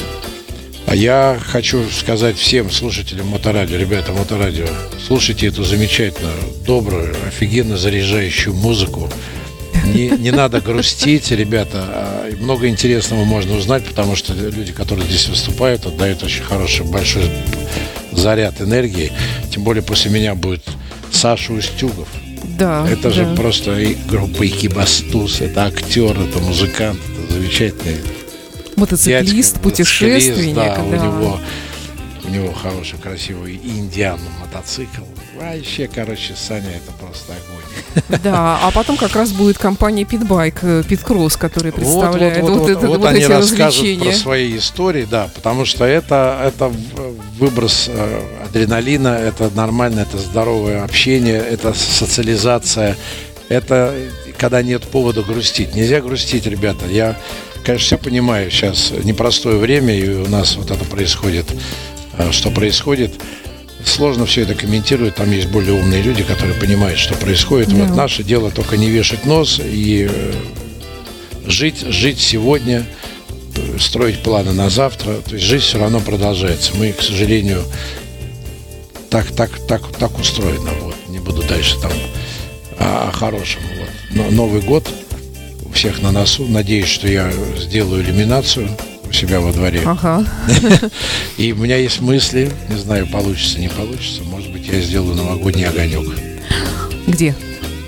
А 0.95 0.97
я 0.97 1.41
хочу 1.45 1.91
сказать 1.91 2.37
всем 2.37 2.71
слушателям 2.71 3.27
Моторадио, 3.27 3.77
ребята, 3.77 4.13
Моторадио, 4.13 4.69
слушайте 5.05 5.49
эту 5.49 5.65
замечательную, 5.65 6.37
добрую, 6.65 7.17
офигенно 7.27 7.77
заряжающую 7.77 8.55
музыку. 8.55 9.11
Не, 9.87 10.11
не 10.11 10.31
надо 10.31 10.61
грустить, 10.61 11.33
ребята. 11.33 11.85
А 11.89 12.31
много 12.39 12.69
интересного 12.69 13.25
можно 13.25 13.57
узнать, 13.57 13.85
потому 13.85 14.15
что 14.15 14.35
люди, 14.35 14.71
которые 14.71 15.05
здесь 15.09 15.27
выступают, 15.27 15.85
отдают 15.85 16.23
очень 16.23 16.45
хороший, 16.45 16.87
большой 16.87 17.25
заряд 18.13 18.61
энергии. 18.61 19.11
Тем 19.51 19.65
более 19.65 19.83
после 19.83 20.13
меня 20.13 20.37
будет 20.37 20.63
Саша 21.11 21.55
Устюгов. 21.55 22.07
Да. 22.57 22.87
Это 22.89 23.09
да. 23.09 23.11
же 23.11 23.35
просто 23.35 23.81
и 23.81 23.97
группа 24.09 24.47
Икибастус, 24.47 25.41
это 25.41 25.65
актер, 25.65 26.17
это 26.21 26.39
музыкант, 26.39 27.01
это 27.19 27.33
замечательный 27.33 27.97
мотоциклист, 28.77 29.61
путешественник. 29.61 30.55
Да, 30.55 30.77
да, 30.77 30.83
у 30.83 30.91
него 30.93 31.41
У 32.25 32.29
него 32.31 32.53
хороший, 32.53 32.99
красивый 32.99 33.61
индиан 33.63 34.19
мотоцикл. 34.41 35.03
Вообще, 35.37 35.89
короче, 35.93 36.35
Саня, 36.37 36.71
это 36.71 36.93
просто 36.93 37.33
огонь. 37.33 38.21
Да, 38.23 38.59
а 38.63 38.71
потом 38.71 38.97
как 38.97 39.15
раз 39.15 39.33
будет 39.33 39.59
компания 39.59 40.05
Pitbike, 40.05 40.87
Pitcross, 40.87 41.37
которая 41.39 41.73
представляет 41.73 42.41
вот, 42.41 42.51
вот, 42.51 42.59
вот, 42.59 42.61
вот, 42.61 42.71
это, 42.71 42.87
вот, 42.87 42.99
вот 42.99 43.07
они 43.09 43.21
эти 43.21 43.31
расскажут 43.31 43.99
про 44.01 44.13
свои 44.13 44.57
истории, 44.57 45.07
да, 45.11 45.29
потому 45.35 45.65
что 45.65 45.85
это, 45.85 46.41
это 46.45 46.73
выброс 47.39 47.91
э, 47.93 48.23
адреналина, 48.49 49.09
это 49.09 49.51
нормально, 49.55 50.01
это 50.01 50.19
здоровое 50.19 50.83
общение, 50.83 51.39
это 51.39 51.75
социализация, 51.75 52.97
это 53.49 53.95
когда 54.39 54.63
нет 54.63 54.83
повода 54.85 55.23
грустить. 55.23 55.75
Нельзя 55.75 56.01
грустить, 56.01 56.47
ребята. 56.47 56.87
Я, 56.87 57.17
конечно, 57.65 57.87
все 57.87 57.99
понимаю, 57.99 58.51
сейчас 58.51 58.93
непростое 59.03 59.57
время, 59.57 59.99
и 59.99 60.09
у 60.09 60.29
нас 60.29 60.57
вот 60.57 60.71
это 60.71 60.85
происходит, 60.85 61.47
э, 62.19 62.31
что 62.31 62.51
происходит 62.51 63.15
сложно 63.85 64.27
все 64.27 64.43
это 64.43 64.55
комментировать. 64.55 65.17
Там 65.17 65.31
есть 65.31 65.49
более 65.49 65.75
умные 65.75 66.03
люди, 66.03 66.23
которые 66.23 66.55
понимают, 66.55 66.99
что 66.99 67.15
происходит. 67.15 67.69
Да. 67.69 67.85
Вот 67.85 67.97
наше 67.97 68.23
дело 68.23 68.51
только 68.51 68.77
не 68.77 68.91
вешать 68.91 69.27
нос 69.27 69.61
и 69.63 70.09
э, 70.11 70.33
жить, 71.47 71.81
жить 71.81 72.21
сегодня, 72.21 72.87
строить 73.79 74.23
планы 74.23 74.53
на 74.53 74.71
завтра. 74.71 75.15
То 75.17 75.35
есть 75.35 75.45
жизнь 75.45 75.65
все 75.65 75.79
равно 75.79 76.01
продолжается. 76.01 76.73
Мы, 76.77 76.93
к 76.93 77.03
сожалению, 77.03 77.65
так, 79.11 79.27
так, 79.33 79.51
так, 79.67 79.83
так 79.99 80.19
устроено. 80.19 80.71
Вот. 80.81 80.97
Не 81.09 81.19
буду 81.19 81.43
дальше 81.43 81.79
там 81.81 81.93
о, 82.79 83.09
о 83.09 83.13
хорошем. 83.13 83.63
Вот. 83.79 83.91
Но 84.11 84.31
Новый 84.31 84.61
год 84.61 84.89
всех 85.85 86.01
на 86.01 86.13
носу. 86.13 86.47
Надеюсь, 86.47 86.87
что 86.87 87.07
я 87.07 87.31
сделаю 87.59 88.03
иллюминацию 88.03 88.71
себя 89.13 89.41
во 89.41 89.53
дворе. 89.53 89.83
Ага. 89.85 90.25
И 91.37 91.53
у 91.53 91.57
меня 91.57 91.77
есть 91.77 92.01
мысли, 92.01 92.51
не 92.71 92.77
знаю, 92.77 93.07
получится, 93.07 93.61
не 93.61 93.69
получится. 93.69 94.23
Может 94.25 94.51
быть, 94.51 94.67
я 94.67 94.81
сделаю 94.81 95.15
новогодний 95.15 95.67
огонек. 95.67 96.09
Где? 97.07 97.35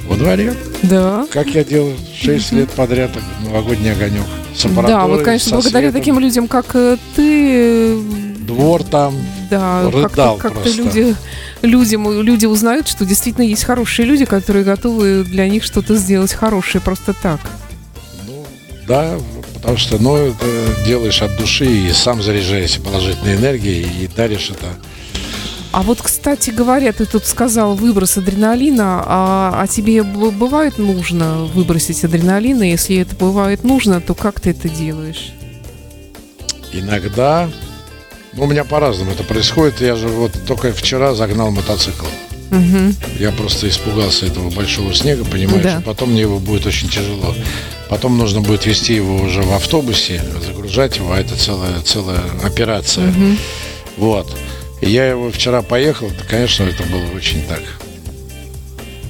Во 0.07 0.17
дворе. 0.17 0.55
Да. 0.83 1.27
Как 1.33 1.49
я 1.49 1.65
делал 1.65 1.95
6 2.21 2.53
лет 2.53 2.71
подряд 2.73 3.13
новогодний 3.43 3.93
огонек. 3.93 4.27
С 4.55 4.65
да, 4.65 5.07
вот, 5.07 5.23
конечно, 5.23 5.53
благодаря 5.53 5.89
светом. 5.89 6.01
таким 6.01 6.19
людям, 6.19 6.49
как 6.49 6.67
э, 6.75 6.99
ты... 7.15 7.99
Двор 8.47 8.85
там 8.85 9.15
да, 9.49 9.91
как-то, 9.91 10.37
как-то 10.37 10.69
люди, 10.69 11.17
людям, 11.63 12.21
люди 12.21 12.45
узнают, 12.45 12.89
что 12.89 13.07
действительно 13.07 13.45
есть 13.45 13.65
хорошие 13.65 14.07
люди, 14.07 14.27
которые 14.27 14.65
готовы 14.65 15.25
для 15.25 15.49
них 15.49 15.65
что-то 15.65 15.97
сделать 15.97 16.35
хорошее 16.35 16.83
просто 16.83 17.15
так. 17.15 17.41
Да, 18.87 19.19
Потому 19.67 19.79
что, 19.79 19.99
ну, 19.99 20.17
это 20.17 20.47
делаешь 20.85 21.23
от 21.23 21.37
души 21.37 21.65
и 21.65 21.93
сам 21.93 22.23
заряжаешься 22.23 22.81
положительной 22.81 23.35
энергией 23.35 24.05
и 24.05 24.07
даришь 24.07 24.51
это. 24.51 24.67
А 25.73 25.83
вот, 25.83 26.01
кстати 26.01 26.51
говоря, 26.51 26.93
ты 26.93 27.05
тут 27.05 27.25
сказал 27.25 27.75
выброс 27.75 28.17
адреналина, 28.17 29.03
а, 29.05 29.61
а 29.61 29.67
тебе 29.67 30.05
бывает 30.05 30.79
нужно 30.79 31.47
выбросить 31.47 32.05
адреналин, 32.05 32.63
и 32.63 32.71
если 32.71 32.99
это 32.99 33.17
бывает 33.17 33.65
нужно, 33.65 34.01
то 34.01 34.15
как 34.15 34.39
ты 34.39 34.51
это 34.51 34.69
делаешь? 34.69 35.33
Иногда, 36.73 37.51
ну, 38.35 38.45
у 38.45 38.47
меня 38.47 38.63
по-разному 38.63 39.11
это 39.11 39.25
происходит. 39.25 39.81
Я 39.81 39.97
же 39.97 40.07
вот 40.07 40.31
только 40.47 40.73
вчера 40.73 41.15
загнал 41.15 41.51
мотоцикл. 41.51 42.07
Угу. 42.51 42.95
Я 43.19 43.33
просто 43.33 43.69
испугался 43.69 44.27
этого 44.27 44.51
большого 44.51 44.95
снега, 44.95 45.25
понимаешь, 45.25 45.63
да. 45.63 45.83
потом 45.85 46.13
мне 46.13 46.23
его 46.23 46.39
будет 46.39 46.67
очень 46.67 46.89
тяжело. 46.89 47.35
Потом 47.89 48.19
нужно 48.19 48.41
будет 48.41 48.67
вести 48.67 48.95
его 48.95 49.17
уже 49.17 49.43
в 49.43 49.53
автобусе, 49.53 50.23
загружать 50.45 50.97
его, 50.97 51.13
а 51.13 51.19
это 51.19 51.37
целая, 51.37 51.81
целая 51.83 52.23
операция. 52.43 53.09
Угу. 53.09 53.37
Вот. 53.99 54.37
И 54.81 54.91
я 54.91 55.07
его 55.09 55.31
вчера 55.31 55.63
поехал, 55.63 56.09
то, 56.09 56.25
конечно, 56.29 56.65
это 56.65 56.83
было 56.85 57.05
очень 57.15 57.43
так. 57.45 57.63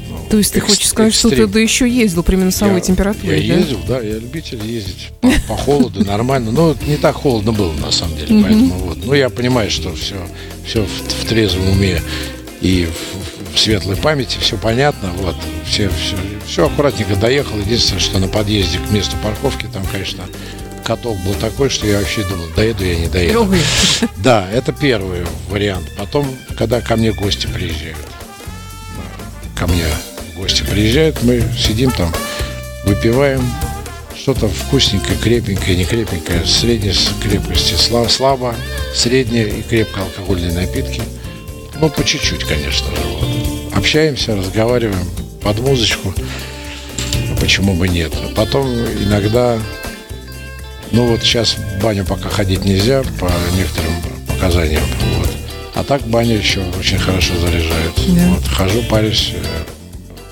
Ну, 0.09 0.19
То 0.31 0.39
есть 0.39 0.53
ты 0.53 0.61
хочешь 0.61 0.89
сказать, 0.89 1.13
экстрим. 1.13 1.33
что 1.33 1.47
ты 1.47 1.47
да 1.47 1.61
еще 1.61 1.89
ездил 1.89 2.23
при 2.23 2.37
минусовой 2.37 2.77
я, 2.77 2.81
температуре? 2.81 3.41
Я 3.41 3.55
да? 3.55 3.61
ездил, 3.61 3.79
да, 3.87 4.01
я 4.01 4.15
любитель 4.15 4.65
ездить 4.65 5.11
по, 5.21 5.31
по 5.49 5.57
холоду, 5.57 6.05
нормально. 6.05 6.53
Но 6.53 6.77
не 6.87 6.97
так 6.97 7.17
холодно 7.17 7.53
было 7.53 7.73
на 7.73 7.91
самом 7.91 8.17
деле, 8.17 8.43
поэтому 8.43 8.75
вот. 8.75 9.05
Ну 9.05 9.15
я 9.15 9.29
понимаю, 9.29 9.71
что 9.71 9.95
все, 9.95 10.17
все 10.65 10.85
в, 10.85 11.23
в 11.23 11.25
трезвом 11.27 11.69
уме 11.71 12.01
и 12.61 12.87
в, 12.87 13.55
в 13.55 13.59
светлой 13.59 13.97
памяти, 13.97 14.39
все 14.39 14.57
понятно, 14.57 15.11
вот, 15.17 15.37
все, 15.67 15.91
все, 15.91 16.17
все 16.47 16.67
аккуратненько 16.67 17.17
доехал. 17.17 17.59
Единственное, 17.59 18.01
что 18.01 18.19
на 18.19 18.29
подъезде 18.29 18.79
к 18.79 18.91
месту 18.91 19.17
парковки 19.23 19.67
там, 19.73 19.85
конечно, 19.87 20.25
каток 20.85 21.19
был 21.19 21.35
такой, 21.35 21.69
что 21.69 21.87
я 21.87 21.99
вообще 21.99 22.23
думал, 22.25 22.47
доеду 22.55 22.85
я, 22.85 22.97
не 22.97 23.09
доеду. 23.09 23.49
Да, 24.17 24.49
это 24.53 24.73
первый 24.73 25.25
вариант. 25.49 25.87
Потом, 25.97 26.27
когда 26.57 26.81
ко 26.81 26.97
мне 26.97 27.13
гости 27.13 27.47
приезжают, 27.47 27.99
ко 29.55 29.67
мне 29.67 29.85
гости 30.37 30.63
приезжают, 30.63 31.23
мы 31.23 31.43
сидим 31.57 31.91
там, 31.91 32.13
выпиваем, 32.85 33.43
что-то 34.17 34.49
вкусненькое, 34.49 35.17
крепенькое, 35.19 35.77
не 35.77 35.85
крепенькое, 35.85 36.45
средней 36.45 36.95
крепкости, 37.23 37.75
слабо, 37.75 38.09
слабо, 38.09 38.55
средние 38.95 39.49
и 39.49 39.63
крепко 39.63 40.01
алкогольные 40.01 40.53
напитки– 40.53 41.03
ну, 41.81 41.91
по 41.91 42.05
чуть-чуть, 42.05 42.45
конечно 42.45 42.89
же. 42.95 43.03
Вот. 43.03 43.77
Общаемся, 43.77 44.37
разговариваем 44.37 45.07
под 45.43 45.61
музычку. 45.61 46.15
Почему 47.41 47.75
бы 47.75 47.89
нет? 47.89 48.13
А 48.15 48.35
потом 48.35 48.67
иногда, 48.67 49.59
ну 50.91 51.07
вот 51.07 51.21
сейчас 51.21 51.57
в 51.57 51.83
баню 51.83 52.05
пока 52.05 52.29
ходить 52.29 52.65
нельзя 52.65 53.03
по 53.21 53.31
некоторым 53.57 53.93
показаниям. 54.29 54.83
Вот. 55.19 55.31
А 55.75 55.85
так 55.85 56.03
баня 56.03 56.37
еще 56.37 56.63
очень 56.79 56.99
хорошо 56.99 57.35
заряжает. 57.39 57.93
Да. 58.09 58.29
Вот, 58.29 58.49
хожу, 58.49 58.83
парюсь, 58.89 59.35
э, 59.35 59.65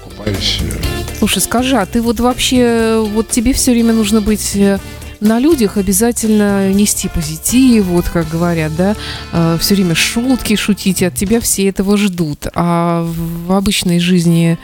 купаюсь. 0.05 0.59
Э. 0.63 1.15
Слушай, 1.19 1.43
скажи, 1.43 1.77
а 1.77 1.85
ты 1.85 2.01
вот 2.01 2.21
вообще, 2.21 3.07
вот 3.13 3.29
тебе 3.29 3.53
все 3.53 3.73
время 3.73 3.93
нужно 3.93 4.21
быть 4.21 4.57
э, 4.57 4.79
на 5.21 5.39
людях 5.39 5.77
обязательно 5.77 6.73
нести 6.73 7.09
позитив, 7.09 7.85
вот 7.85 8.09
как 8.09 8.29
говорят, 8.29 8.75
да, 8.77 8.97
э, 9.33 9.59
все 9.61 9.75
время 9.75 9.95
шутки 9.95 10.57
шутить, 10.57 11.03
от 11.03 11.15
тебя 11.15 11.41
все 11.41 11.69
этого 11.69 11.97
ждут. 11.97 12.47
А 12.55 13.03
в 13.03 13.53
обычной 13.53 14.01
жизни 14.01 14.59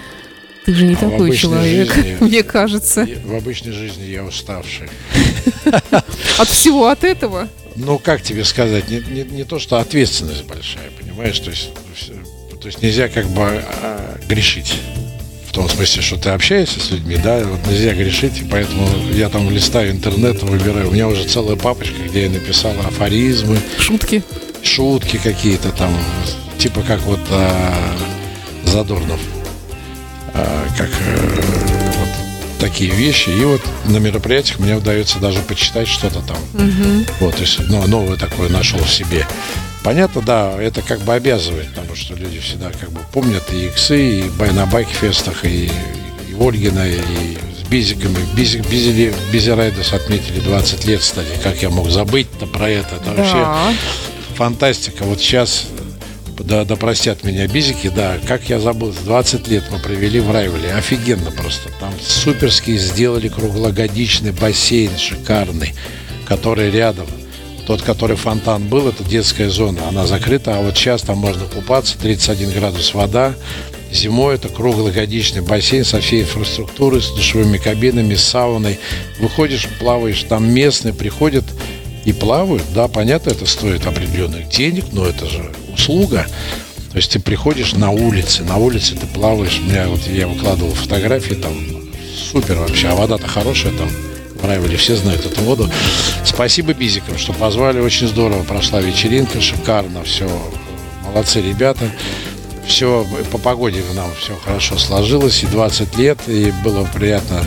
ты 0.65 0.75
же 0.75 0.87
не 0.87 0.95
а 0.95 0.97
такой 0.97 1.37
человек, 1.37 1.95
жизни, 1.95 2.17
мне 2.21 2.43
кажется. 2.43 3.07
В 3.25 3.35
обычной 3.35 3.73
жизни 3.73 4.05
я 4.05 4.25
уставший. 4.25 4.89
От 6.39 6.49
всего 6.49 6.89
от 6.89 7.05
этого? 7.05 7.49
Ну, 7.77 7.99
как 7.99 8.23
тебе 8.23 8.45
сказать, 8.45 8.89
не, 8.91 9.01
не, 9.01 9.23
не 9.25 9.45
то, 9.45 9.59
что 9.59 9.79
ответственность 9.79 10.45
большая, 10.45 10.91
понимаешь, 10.99 11.39
то 11.39 11.51
есть, 11.51 11.71
то 12.61 12.67
есть 12.67 12.83
нельзя 12.83 13.09
как 13.09 13.27
бы 13.27 13.43
а, 13.43 14.19
грешить 14.29 14.75
в 15.51 15.53
том 15.53 15.69
смысле, 15.69 16.01
что 16.01 16.17
ты 16.17 16.31
общаешься 16.31 16.79
с 16.79 16.93
людьми, 16.93 17.17
да, 17.17 17.41
вот 17.41 17.67
нельзя 17.67 17.93
грешить, 17.93 18.39
и 18.41 18.45
поэтому 18.45 18.87
я 19.13 19.29
там 19.29 19.51
листаю 19.51 19.91
интернет, 19.91 20.41
выбираю. 20.45 20.89
У 20.89 20.93
меня 20.93 21.09
уже 21.09 21.25
целая 21.25 21.57
папочка, 21.57 21.97
где 22.09 22.25
я 22.25 22.31
написал 22.31 22.73
афоризмы. 22.87 23.59
Шутки. 23.77 24.23
Шутки 24.63 25.19
какие-то 25.21 25.71
там, 25.73 25.93
типа 26.57 26.83
как 26.83 27.01
вот 27.01 27.19
а, 27.31 27.75
Задорнов. 28.63 29.19
А, 30.35 30.69
как 30.79 30.89
а, 30.89 31.93
вот 31.99 32.61
такие 32.61 32.93
вещи. 32.93 33.31
И 33.31 33.45
вот 33.45 33.61
на 33.87 33.97
мероприятиях 33.97 34.61
мне 34.61 34.77
удается 34.77 35.19
даже 35.19 35.41
почитать 35.41 35.89
что-то 35.89 36.21
там. 36.21 36.39
Угу. 36.55 37.07
Вот, 37.19 37.35
то 37.35 37.41
есть 37.41 37.59
ну, 37.59 37.85
новое 37.89 38.17
такое 38.17 38.49
нашел 38.51 38.79
в 38.79 38.89
себе. 38.89 39.27
Понятно, 39.83 40.21
да, 40.21 40.57
это 40.61 40.83
как 40.83 41.01
бы 41.01 41.15
обязывает, 41.15 41.69
потому 41.71 41.97
что 41.97 42.15
люди 42.15 42.39
всегда 42.41 42.71
как 42.71 42.91
бы 42.91 43.01
помнят 43.13 43.43
и 43.53 43.67
иксы, 43.67 44.21
и 44.21 44.53
на 44.53 44.67
байк-фестах, 44.67 45.45
и, 45.45 45.71
и 46.29 46.35
Ольгина, 46.39 46.87
и 46.87 47.39
с 47.59 47.67
Бизиками. 47.69 48.19
Бизик, 48.37 48.69
Бизили, 48.69 49.15
Бизирайдес 49.33 49.95
отметили 49.95 50.41
20 50.41 50.85
лет, 50.85 51.01
кстати. 51.01 51.29
Как 51.43 51.63
я 51.63 51.71
мог 51.71 51.89
забыть-то 51.89 52.47
про 52.47 52.69
это? 52.69 52.97
Это 52.97 53.05
да. 53.07 53.13
вообще 53.15 53.79
фантастика. 54.35 55.05
Вот 55.05 55.19
сейчас, 55.21 55.67
да, 56.39 56.67
да 56.67 56.77
простят 56.77 57.25
меня 57.25 57.47
Бизики, 57.47 57.89
да, 57.89 58.19
как 58.27 58.51
я 58.51 58.61
забыл, 58.61 58.95
20 59.05 59.49
лет 59.49 59.65
мы 59.71 59.79
провели 59.79 60.21
в 60.21 60.31
Райвеле. 60.31 60.75
Офигенно 60.75 61.31
просто. 61.31 61.71
Там 61.81 61.93
суперски 62.03 62.77
сделали 62.77 63.29
круглогодичный 63.29 64.33
бассейн 64.33 64.97
шикарный, 64.99 65.75
который 66.27 66.71
рядом 66.71 67.07
тот, 67.71 67.83
который 67.83 68.17
фонтан 68.17 68.67
был, 68.67 68.89
это 68.89 69.05
детская 69.05 69.49
зона, 69.49 69.87
она 69.89 70.05
закрыта, 70.05 70.59
а 70.59 70.61
вот 70.61 70.77
сейчас 70.77 71.03
там 71.03 71.19
можно 71.19 71.45
купаться, 71.45 71.97
31 71.97 72.51
градус 72.51 72.95
вода, 72.95 73.37
Зимой 73.93 74.35
это 74.35 74.49
круглогодичный 74.49 75.41
бассейн 75.41 75.85
со 75.85 76.01
всей 76.01 76.23
инфраструктурой, 76.23 77.01
с 77.01 77.11
душевыми 77.11 77.59
кабинами, 77.59 78.17
с 78.17 78.25
сауной. 78.25 78.81
Выходишь, 79.21 79.69
плаваешь, 79.79 80.25
там 80.25 80.53
местные 80.53 80.93
приходят 80.93 81.45
и 82.05 82.13
плавают. 82.13 82.65
Да, 82.75 82.89
понятно, 82.89 83.31
это 83.31 83.47
стоит 83.47 83.87
определенных 83.87 84.49
денег, 84.49 84.87
но 84.91 85.07
это 85.07 85.27
же 85.27 85.53
услуга. 85.73 86.27
То 86.91 86.97
есть 86.97 87.13
ты 87.13 87.21
приходишь 87.21 87.75
на 87.75 87.91
улице, 87.91 88.43
на 88.43 88.57
улице 88.57 88.97
ты 88.97 89.07
плаваешь. 89.07 89.61
У 89.61 89.69
меня 89.69 89.87
вот 89.87 90.01
я 90.09 90.27
выкладывал 90.27 90.73
фотографии, 90.75 91.35
там 91.35 91.55
супер 92.33 92.57
вообще, 92.57 92.89
а 92.89 92.97
вода-то 92.97 93.29
хорошая 93.29 93.73
там 93.75 93.89
Брайвеле, 94.43 94.77
все 94.77 94.97
знают 94.97 95.25
эту 95.27 95.41
воду. 95.43 95.71
Спасибо 96.25 96.73
Бизикам, 96.73 97.19
что 97.19 97.33
позвали, 97.33 97.81
очень 97.81 98.09
здорово 98.09 98.43
прошла 98.43 98.81
вечеринка, 98.81 99.41
шикарно, 99.41 100.05
все, 100.05 100.29
молодцы 101.05 101.41
ребята. 101.41 101.91
Все, 102.67 103.07
по 103.33 103.39
погоде 103.39 103.83
нам 103.95 104.11
все 104.19 104.37
хорошо 104.37 104.79
сложилось, 104.79 105.43
и 105.43 105.47
20 105.47 105.97
лет, 105.99 106.19
и 106.29 106.53
было 106.63 106.87
приятно, 106.95 107.45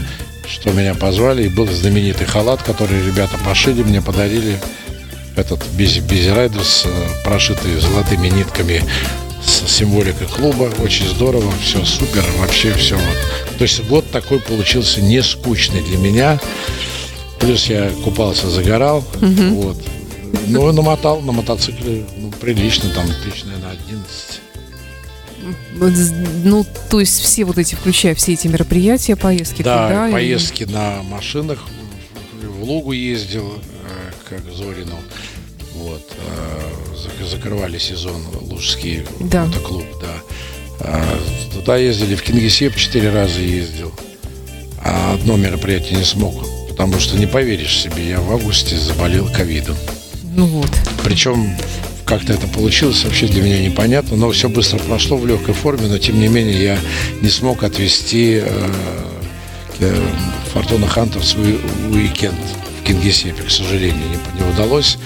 что 0.48 0.72
меня 0.72 0.96
позвали, 0.96 1.44
и 1.46 1.50
был 1.50 1.68
знаменитый 1.68 2.28
халат, 2.28 2.62
который 2.62 3.02
ребята 3.06 3.38
пошили, 3.46 3.84
мне 3.84 4.02
подарили 4.02 4.60
этот 5.36 5.66
Busy, 5.78 6.02
Busy 6.02 6.30
Riders, 6.30 6.86
прошитый 7.24 7.80
золотыми 7.80 8.28
нитками 8.28 8.84
с 9.46 9.70
символикой 9.70 10.28
клуба. 10.28 10.72
Очень 10.80 11.08
здорово, 11.08 11.52
все 11.62 11.84
супер, 11.86 12.26
вообще 12.40 12.74
все 12.74 12.96
вот. 12.96 13.58
То 13.58 13.64
есть 13.64 13.84
год 13.86 14.10
такой 14.12 14.40
получился 14.40 15.02
не 15.02 15.22
скучный 15.22 15.82
для 15.82 15.98
меня. 15.98 16.40
Плюс 17.40 17.66
я 17.68 17.90
купался, 18.04 18.50
загорал. 18.50 19.00
Угу. 19.22 19.62
Вот. 19.62 19.78
Ну, 20.48 20.72
намотал 20.72 21.22
на 21.22 21.32
мотоцикле 21.32 22.06
ну, 22.18 22.32
прилично, 22.32 22.90
там 22.90 23.06
тысяч, 23.24 23.44
наверное, 23.44 23.78
11. 23.88 24.42
Ну, 26.44 26.66
то 26.90 27.00
есть 27.00 27.20
все 27.20 27.44
вот 27.44 27.58
эти, 27.58 27.76
включая 27.76 28.16
все 28.16 28.34
эти 28.34 28.48
мероприятия, 28.48 29.16
поездки 29.16 29.62
да, 29.62 29.88
туда? 29.88 30.10
поездки 30.12 30.64
и... 30.64 30.66
на 30.66 31.04
машинах. 31.04 31.60
В 32.42 32.64
Лугу 32.64 32.94
ездил, 32.94 33.54
э, 33.58 34.12
как 34.30 34.42
Зорину. 34.54 34.98
Вот. 35.76 36.02
Закрывали 37.30 37.78
сезон 37.78 38.22
Лужский 38.42 39.06
да. 39.20 39.46
мотоклуб, 39.46 39.86
да. 40.02 40.16
А, 40.80 41.20
туда 41.54 41.78
ездили, 41.78 42.16
в 42.16 42.22
Кингисепп 42.22 42.76
четыре 42.76 43.10
раза 43.10 43.40
ездил. 43.40 43.92
А 44.84 45.14
одно 45.14 45.38
мероприятие 45.38 45.98
не 45.98 46.04
смог, 46.04 46.46
потому 46.70 47.00
что 47.00 47.18
не 47.18 47.26
поверишь 47.26 47.80
себе, 47.80 48.10
я 48.10 48.20
в 48.20 48.32
августе 48.32 48.78
заболел 48.78 49.30
ковидом. 49.32 49.78
Ну 50.36 50.46
вот. 50.46 50.70
Причем 51.04 51.56
как-то 52.06 52.34
это 52.34 52.48
получилось, 52.48 53.04
вообще 53.06 53.28
для 53.28 53.42
меня 53.42 53.60
непонятно, 53.60 54.18
но 54.18 54.32
все 54.32 54.50
быстро 54.50 54.80
прошло 54.80 55.18
в 55.18 55.26
легкой 55.26 55.54
форме, 55.54 55.88
но 55.88 55.98
тем 55.98 56.20
не 56.20 56.28
менее 56.28 56.62
я 56.62 56.80
не 57.22 57.30
смог 57.30 57.64
отвезти 57.64 58.42
э, 58.44 58.72
э, 59.80 60.08
Фортуна 60.54 60.88
Ханта 60.88 61.20
в 61.20 61.26
свой 61.26 61.60
уикенд 61.90 62.36
в 62.82 62.84
Кингисеппе, 62.86 63.44
к 63.44 63.50
сожалению, 63.50 64.04
не, 64.10 64.42
не 64.42 64.50
удалось. 64.50 64.98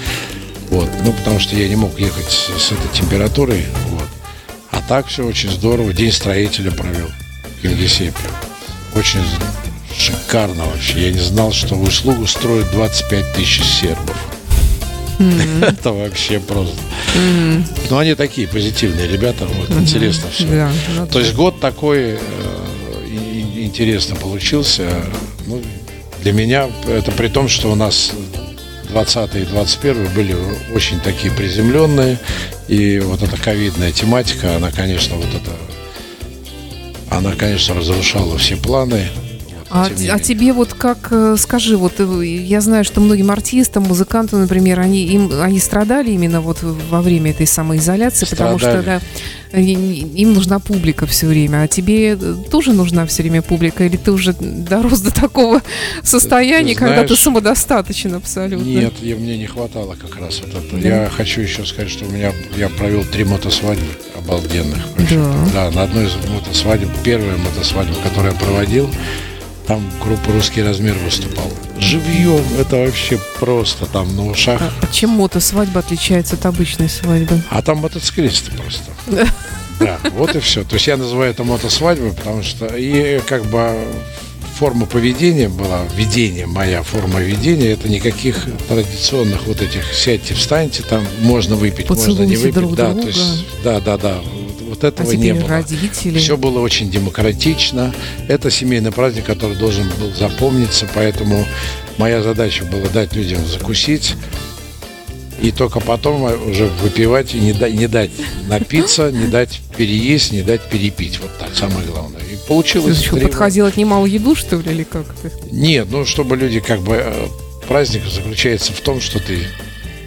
Вот. 0.69 0.89
Ну, 1.03 1.13
потому 1.13 1.39
что 1.39 1.55
я 1.55 1.67
не 1.67 1.75
мог 1.75 1.99
ехать 1.99 2.29
с 2.29 2.71
этой 2.71 2.89
температурой. 2.93 3.65
Вот. 3.89 4.07
А 4.71 4.81
так 4.81 5.07
все 5.07 5.25
очень 5.25 5.49
здорово. 5.49 5.93
День 5.93 6.11
строителя 6.11 6.71
провел 6.71 7.07
в 7.57 7.61
Кингисеппе. 7.61 8.29
Очень 8.95 9.21
шикарно 9.97 10.65
вообще. 10.65 11.07
Я 11.07 11.11
не 11.11 11.19
знал, 11.19 11.51
что 11.51 11.75
в 11.75 11.83
услугу 11.83 12.27
строят 12.27 12.69
25 12.71 13.33
тысяч 13.33 13.63
сербов. 13.63 14.17
Mm-hmm. 15.19 15.65
Это 15.79 15.91
вообще 15.93 16.39
просто. 16.39 16.77
Mm-hmm. 17.15 17.63
Ну, 17.89 17.97
они 17.97 18.15
такие 18.15 18.47
позитивные 18.47 19.07
ребята. 19.07 19.45
Вот, 19.45 19.69
mm-hmm. 19.69 19.79
интересно 19.79 20.29
все. 20.31 20.43
Yeah, 20.45 20.71
ну 20.95 21.07
То 21.07 21.19
есть 21.19 21.33
год 21.33 21.59
такой 21.59 22.19
э, 22.19 22.19
интересно 23.55 24.15
получился. 24.15 24.89
Ну, 25.47 25.61
для 26.21 26.33
меня 26.33 26.69
это 26.87 27.11
при 27.11 27.29
том, 27.29 27.47
что 27.47 27.71
у 27.71 27.75
нас 27.75 28.11
20 28.89 29.35
и 29.35 29.45
21 29.45 30.13
были 30.13 30.35
очень 30.73 30.99
такие 30.99 31.33
приземленные. 31.33 32.17
И 32.67 32.99
вот 32.99 33.21
эта 33.21 33.37
ковидная 33.37 33.91
тематика, 33.91 34.55
она, 34.55 34.71
конечно, 34.71 35.15
вот 35.15 35.27
это, 35.27 35.51
она, 37.09 37.33
конечно, 37.33 37.75
разрушала 37.75 38.37
все 38.37 38.57
планы. 38.57 39.07
А, 39.69 39.89
а 40.11 40.19
тебе 40.19 40.53
вот 40.53 40.73
как, 40.73 41.09
э, 41.11 41.35
скажи, 41.37 41.77
вот 41.77 41.99
э, 41.99 42.25
я 42.25 42.61
знаю, 42.61 42.83
что 42.83 43.01
многим 43.01 43.31
артистам, 43.31 43.83
музыкантам, 43.83 44.41
например, 44.41 44.79
они, 44.79 45.05
им, 45.05 45.31
они 45.41 45.59
страдали 45.59 46.11
именно 46.11 46.41
вот 46.41 46.59
во 46.61 47.01
время 47.01 47.31
этой 47.31 47.47
самоизоляции, 47.47 48.25
страдали. 48.25 48.57
потому 48.57 48.59
что 48.59 48.83
да, 48.83 49.01
им 49.53 50.33
нужна 50.33 50.59
публика 50.59 51.05
все 51.05 51.27
время. 51.27 51.63
А 51.63 51.67
тебе 51.67 52.13
э, 52.13 52.35
тоже 52.49 52.73
нужна 52.73 53.05
все 53.05 53.23
время 53.23 53.41
публика? 53.41 53.83
Или 53.83 53.97
ты 53.97 54.11
уже 54.11 54.33
дорос 54.33 55.01
до 55.01 55.13
такого 55.13 55.61
состояния, 56.03 56.73
ты 56.73 56.79
знаешь, 56.79 56.95
когда 56.95 57.07
ты 57.07 57.21
самодостаточен 57.21 58.15
абсолютно? 58.15 58.63
Нет, 58.63 58.93
я, 59.01 59.15
мне 59.15 59.37
не 59.37 59.47
хватало 59.47 59.95
как 59.95 60.19
раз 60.19 60.41
вот 60.41 60.49
это. 60.49 60.77
Да. 60.77 61.03
Я 61.03 61.09
хочу 61.09 61.41
еще 61.41 61.65
сказать, 61.65 61.89
что 61.89 62.05
у 62.05 62.09
меня 62.09 62.31
я 62.57 62.69
провел 62.69 63.03
три 63.03 63.23
мотосвадьбы 63.23 63.85
обалденных. 64.17 64.79
Да. 65.09 65.33
да, 65.53 65.71
на 65.71 65.83
одной 65.83 66.05
из 66.05 66.15
мотосвадеб, 66.29 66.89
первая 67.03 67.37
мотосвадьба, 67.37 67.95
которую 68.03 68.33
я 68.33 68.39
проводил, 68.39 68.89
там 69.67 69.83
группа 70.01 70.31
«Русский 70.31 70.63
размер» 70.63 70.95
выступала. 71.03 71.51
Живьем 71.77 72.43
это 72.57 72.77
вообще 72.77 73.19
просто 73.39 73.85
там 73.85 74.15
на 74.15 74.25
ушах. 74.25 74.61
А, 74.61 74.71
а 74.81 74.87
чем 74.93 75.11
мотосвадьба 75.11 75.81
отличается 75.81 76.35
от 76.35 76.45
обычной 76.45 76.89
свадьбы? 76.89 77.41
А 77.49 77.61
там 77.61 77.79
мотоциклисты 77.79 78.51
просто. 78.51 78.91
Да, 79.79 79.99
вот 80.15 80.35
и 80.35 80.39
все. 80.39 80.63
То 80.63 80.73
есть 80.73 80.87
я 80.87 80.97
называю 80.97 81.29
это 81.29 81.43
мотосвадьбой, 81.43 82.11
потому 82.11 82.41
что 82.41 82.65
и 82.65 83.19
как 83.27 83.45
бы 83.45 83.77
форма 84.57 84.87
поведения 84.87 85.49
была, 85.49 85.83
ведение, 85.95 86.47
моя 86.47 86.81
форма 86.81 87.19
ведения, 87.19 87.73
это 87.73 87.87
никаких 87.87 88.47
традиционных 88.67 89.45
вот 89.45 89.61
этих 89.61 89.93
сядьте, 89.93 90.33
встаньте, 90.33 90.81
там 90.81 91.05
можно 91.21 91.55
выпить, 91.55 91.85
Поцелуйте 91.85 92.23
можно 92.23 92.31
не 92.31 92.37
выпить. 92.37 92.55
Друг 92.55 92.75
да, 92.75 92.85
друга. 92.87 93.01
то 93.03 93.07
есть, 93.07 93.45
да, 93.63 93.79
да, 93.79 93.97
да. 93.99 94.21
Вот 94.77 94.83
этого 94.83 95.11
а 95.11 95.15
не 95.15 95.33
было. 95.33 95.47
Родители. 95.47 96.19
Все 96.19 96.37
было 96.37 96.59
очень 96.59 96.91
демократично. 96.91 97.93
Это 98.27 98.51
семейный 98.51 98.91
праздник, 98.91 99.25
который 99.25 99.55
должен 99.55 99.89
был 99.99 100.13
запомниться, 100.13 100.87
поэтому 100.93 101.45
моя 101.97 102.21
задача 102.21 102.63
была 102.65 102.87
дать 102.89 103.15
людям 103.15 103.43
закусить, 103.45 104.13
и 105.41 105.51
только 105.51 105.79
потом 105.79 106.23
уже 106.49 106.67
выпивать 106.81 107.33
и 107.33 107.39
не, 107.39 107.53
да, 107.53 107.69
не 107.69 107.87
дать 107.87 108.11
напиться, 108.47 109.11
не 109.11 109.25
дать 109.25 109.61
переесть, 109.75 110.31
не 110.31 110.43
дать 110.43 110.61
перепить. 110.69 111.19
Вот 111.19 111.35
так, 111.39 111.55
самое 111.55 111.85
главное. 111.87 112.21
И 112.21 112.47
получилось... 112.47 112.99
Ты 112.99 113.05
что, 113.05 113.17
подходил 113.17 113.65
отнимал 113.65 114.05
еду, 114.05 114.35
что 114.35 114.57
ли, 114.57 114.71
или 114.71 114.83
как 114.83 115.05
то 115.07 115.31
Нет, 115.51 115.87
ну, 115.89 116.05
чтобы 116.05 116.37
люди 116.37 116.59
как 116.59 116.81
бы... 116.81 116.95
Э, 117.03 117.27
праздник 117.67 118.03
заключается 118.05 118.73
в 118.73 118.81
том, 118.81 119.01
что 119.01 119.19
ты 119.19 119.39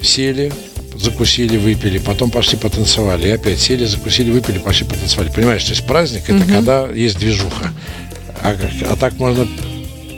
сели, 0.02 0.52
закусили, 1.02 1.56
выпили, 1.56 1.98
потом 1.98 2.30
пошли 2.30 2.58
потанцевали, 2.58 3.28
и 3.28 3.30
опять 3.30 3.60
сели, 3.60 3.84
закусили, 3.84 4.30
выпили, 4.30 4.58
пошли 4.58 4.86
потанцевали. 4.86 5.30
Понимаешь, 5.30 5.64
то 5.64 5.70
есть 5.70 5.84
праздник 5.86 6.24
это 6.24 6.44
угу. 6.44 6.52
когда 6.52 6.88
есть 6.88 7.18
движуха. 7.18 7.72
А, 8.42 8.56
а 8.88 8.96
так 8.96 9.14
можно 9.18 9.46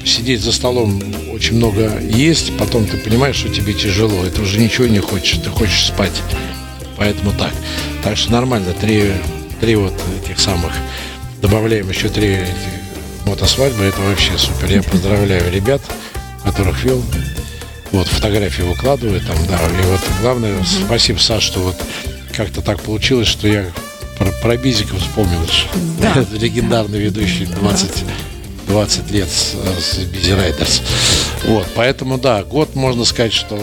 сидеть 0.05 0.41
за 0.41 0.53
столом 0.53 1.03
очень 1.33 1.57
много 1.57 2.01
есть, 2.01 2.57
потом 2.57 2.87
ты 2.87 2.97
понимаешь, 2.97 3.37
что 3.37 3.49
тебе 3.49 3.73
тяжело, 3.73 4.25
это 4.25 4.43
уже 4.43 4.59
ничего 4.59 4.87
не 4.87 4.99
хочешь, 4.99 5.39
ты 5.39 5.51
хочешь 5.51 5.87
спать. 5.87 6.23
Поэтому 6.97 7.33
так. 7.33 7.53
Так 8.03 8.17
что 8.17 8.33
нормально, 8.33 8.73
три, 8.81 9.13
три 9.61 9.77
вот 9.77 9.95
этих 10.23 10.39
самых, 10.39 10.73
добавляем 11.41 11.89
еще 11.89 12.09
три 12.09 12.39
мотосвадьбы, 13.27 13.85
это 13.85 14.01
вообще 14.01 14.37
супер. 14.37 14.71
Я 14.71 14.83
поздравляю 14.91 15.53
ребят, 15.53 15.81
которых 16.45 16.85
вел. 16.85 17.03
Вот, 17.93 18.09
фотографии 18.09 18.63
выкладываю 18.63 19.21
там, 19.21 19.37
да. 19.47 19.57
И 19.57 19.87
вот 19.87 20.01
главное, 20.21 20.53
mm-hmm. 20.53 20.87
спасибо, 20.87 21.19
Саш, 21.19 21.43
что 21.43 21.61
вот 21.61 21.77
как-то 22.35 22.63
так 22.63 22.81
получилось, 22.81 23.29
что 23.29 23.47
я 23.47 23.67
про, 24.19 24.33
про 24.43 24.57
Бизика 24.57 24.97
вспомнил. 24.97 25.41
Да. 26.01 26.25
Легендарный 26.33 26.99
ведущий 26.99 27.45
20 27.47 28.05
20 28.69 29.11
лет 29.11 29.29
с, 29.29 29.53
с 29.53 29.99
Busy 29.99 30.39
Riders. 30.39 30.83
Вот, 31.45 31.67
поэтому, 31.75 32.17
да, 32.17 32.43
год, 32.45 32.75
можно 32.75 33.05
сказать, 33.05 33.33
что 33.33 33.57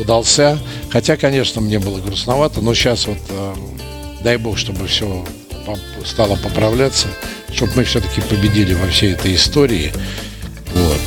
удался. 0.00 0.58
Хотя, 0.90 1.16
конечно, 1.16 1.60
мне 1.60 1.78
было 1.78 1.98
грустновато, 1.98 2.60
но 2.60 2.72
сейчас 2.74 3.06
вот, 3.06 3.18
э, 3.28 3.54
дай 4.22 4.36
бог, 4.36 4.56
чтобы 4.56 4.86
все 4.86 5.24
стало 6.06 6.36
поправляться, 6.36 7.08
чтобы 7.52 7.72
мы 7.76 7.84
все-таки 7.84 8.20
победили 8.22 8.72
во 8.74 8.88
всей 8.88 9.12
этой 9.12 9.34
истории. 9.34 9.92
Вот. 10.74 11.00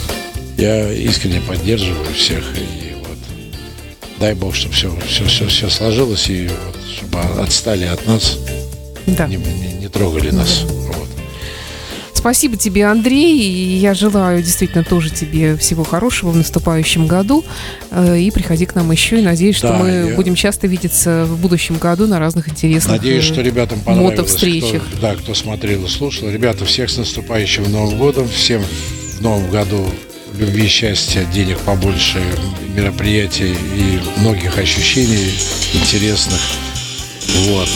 Я 0.61 0.93
искренне 0.93 1.41
поддерживаю 1.41 2.13
всех. 2.13 2.43
И 2.55 2.93
вот, 2.99 3.17
дай 4.19 4.35
бог, 4.35 4.53
чтобы 4.53 4.75
все, 4.75 4.95
все, 5.07 5.25
все, 5.25 5.47
все 5.47 5.69
сложилось, 5.71 6.29
и 6.29 6.49
вот, 6.49 6.77
чтобы 6.85 7.17
отстали 7.41 7.85
от 7.85 8.05
нас, 8.05 8.37
да. 9.07 9.25
не, 9.25 9.37
не, 9.37 9.73
не 9.79 9.87
трогали 9.87 10.29
нас. 10.29 10.61
Вот. 10.61 11.07
Спасибо 12.13 12.57
тебе, 12.57 12.85
Андрей. 12.85 13.39
И 13.39 13.77
я 13.77 13.95
желаю 13.95 14.43
действительно 14.43 14.83
тоже 14.83 15.09
тебе 15.09 15.57
всего 15.57 15.83
хорошего 15.83 16.29
в 16.29 16.37
наступающем 16.37 17.07
году. 17.07 17.43
Э, 17.89 18.19
и 18.19 18.29
приходи 18.29 18.67
к 18.67 18.75
нам 18.75 18.91
еще. 18.91 19.17
И 19.17 19.23
надеюсь, 19.23 19.55
что 19.55 19.69
да, 19.69 19.79
мы 19.79 19.89
я... 19.89 20.15
будем 20.15 20.35
часто 20.35 20.67
видеться 20.67 21.25
в 21.25 21.39
будущем 21.39 21.77
году 21.77 22.05
на 22.05 22.19
разных 22.19 22.49
интересных 22.49 22.99
Надеюсь, 22.99 23.23
что 23.23 23.41
ребятам 23.41 23.79
понравилось. 23.79 24.11
Мотовстречах. 24.19 24.83
Кто, 24.83 25.01
да, 25.01 25.15
кто 25.15 25.33
смотрел 25.33 25.85
и 25.85 25.87
слушал. 25.87 26.29
Ребята, 26.29 26.65
всех 26.65 26.91
с 26.91 26.97
наступающим 26.97 27.63
Новым 27.71 27.97
годом. 27.97 28.29
Всем 28.29 28.61
в 29.17 29.21
Новом 29.21 29.49
году 29.49 29.87
любви, 30.37 30.67
счастья, 30.67 31.23
денег 31.25 31.59
побольше, 31.59 32.21
мероприятий 32.75 33.53
и 33.53 33.99
многих 34.17 34.57
ощущений 34.57 35.33
интересных. 35.73 36.39
Вот 37.47 37.69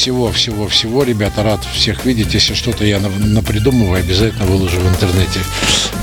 всего, 0.00 0.32
всего, 0.32 0.66
всего. 0.66 1.02
Ребята, 1.02 1.42
рад 1.42 1.60
всех 1.74 2.06
видеть. 2.06 2.32
Если 2.32 2.54
что-то 2.54 2.86
я 2.86 2.98
напридумываю, 3.00 4.00
обязательно 4.00 4.46
выложу 4.46 4.80
в 4.80 4.88
интернете. 4.88 5.40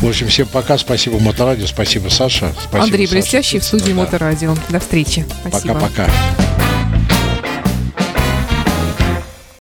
В 0.02 0.08
общем, 0.08 0.28
всем 0.28 0.46
пока. 0.46 0.78
Спасибо 0.78 1.20
Моторадио. 1.20 1.66
Спасибо, 1.66 2.10
Саша. 2.10 2.54
Спасибо, 2.60 2.84
Андрей 2.84 3.08
Блестящий 3.08 3.58
в 3.58 3.64
студии 3.64 3.94
да. 3.94 4.02
Моторадио. 4.02 4.56
До 4.70 4.80
встречи. 4.80 5.26
Спасибо. 5.42 5.74
Пока-пока. 5.74 6.47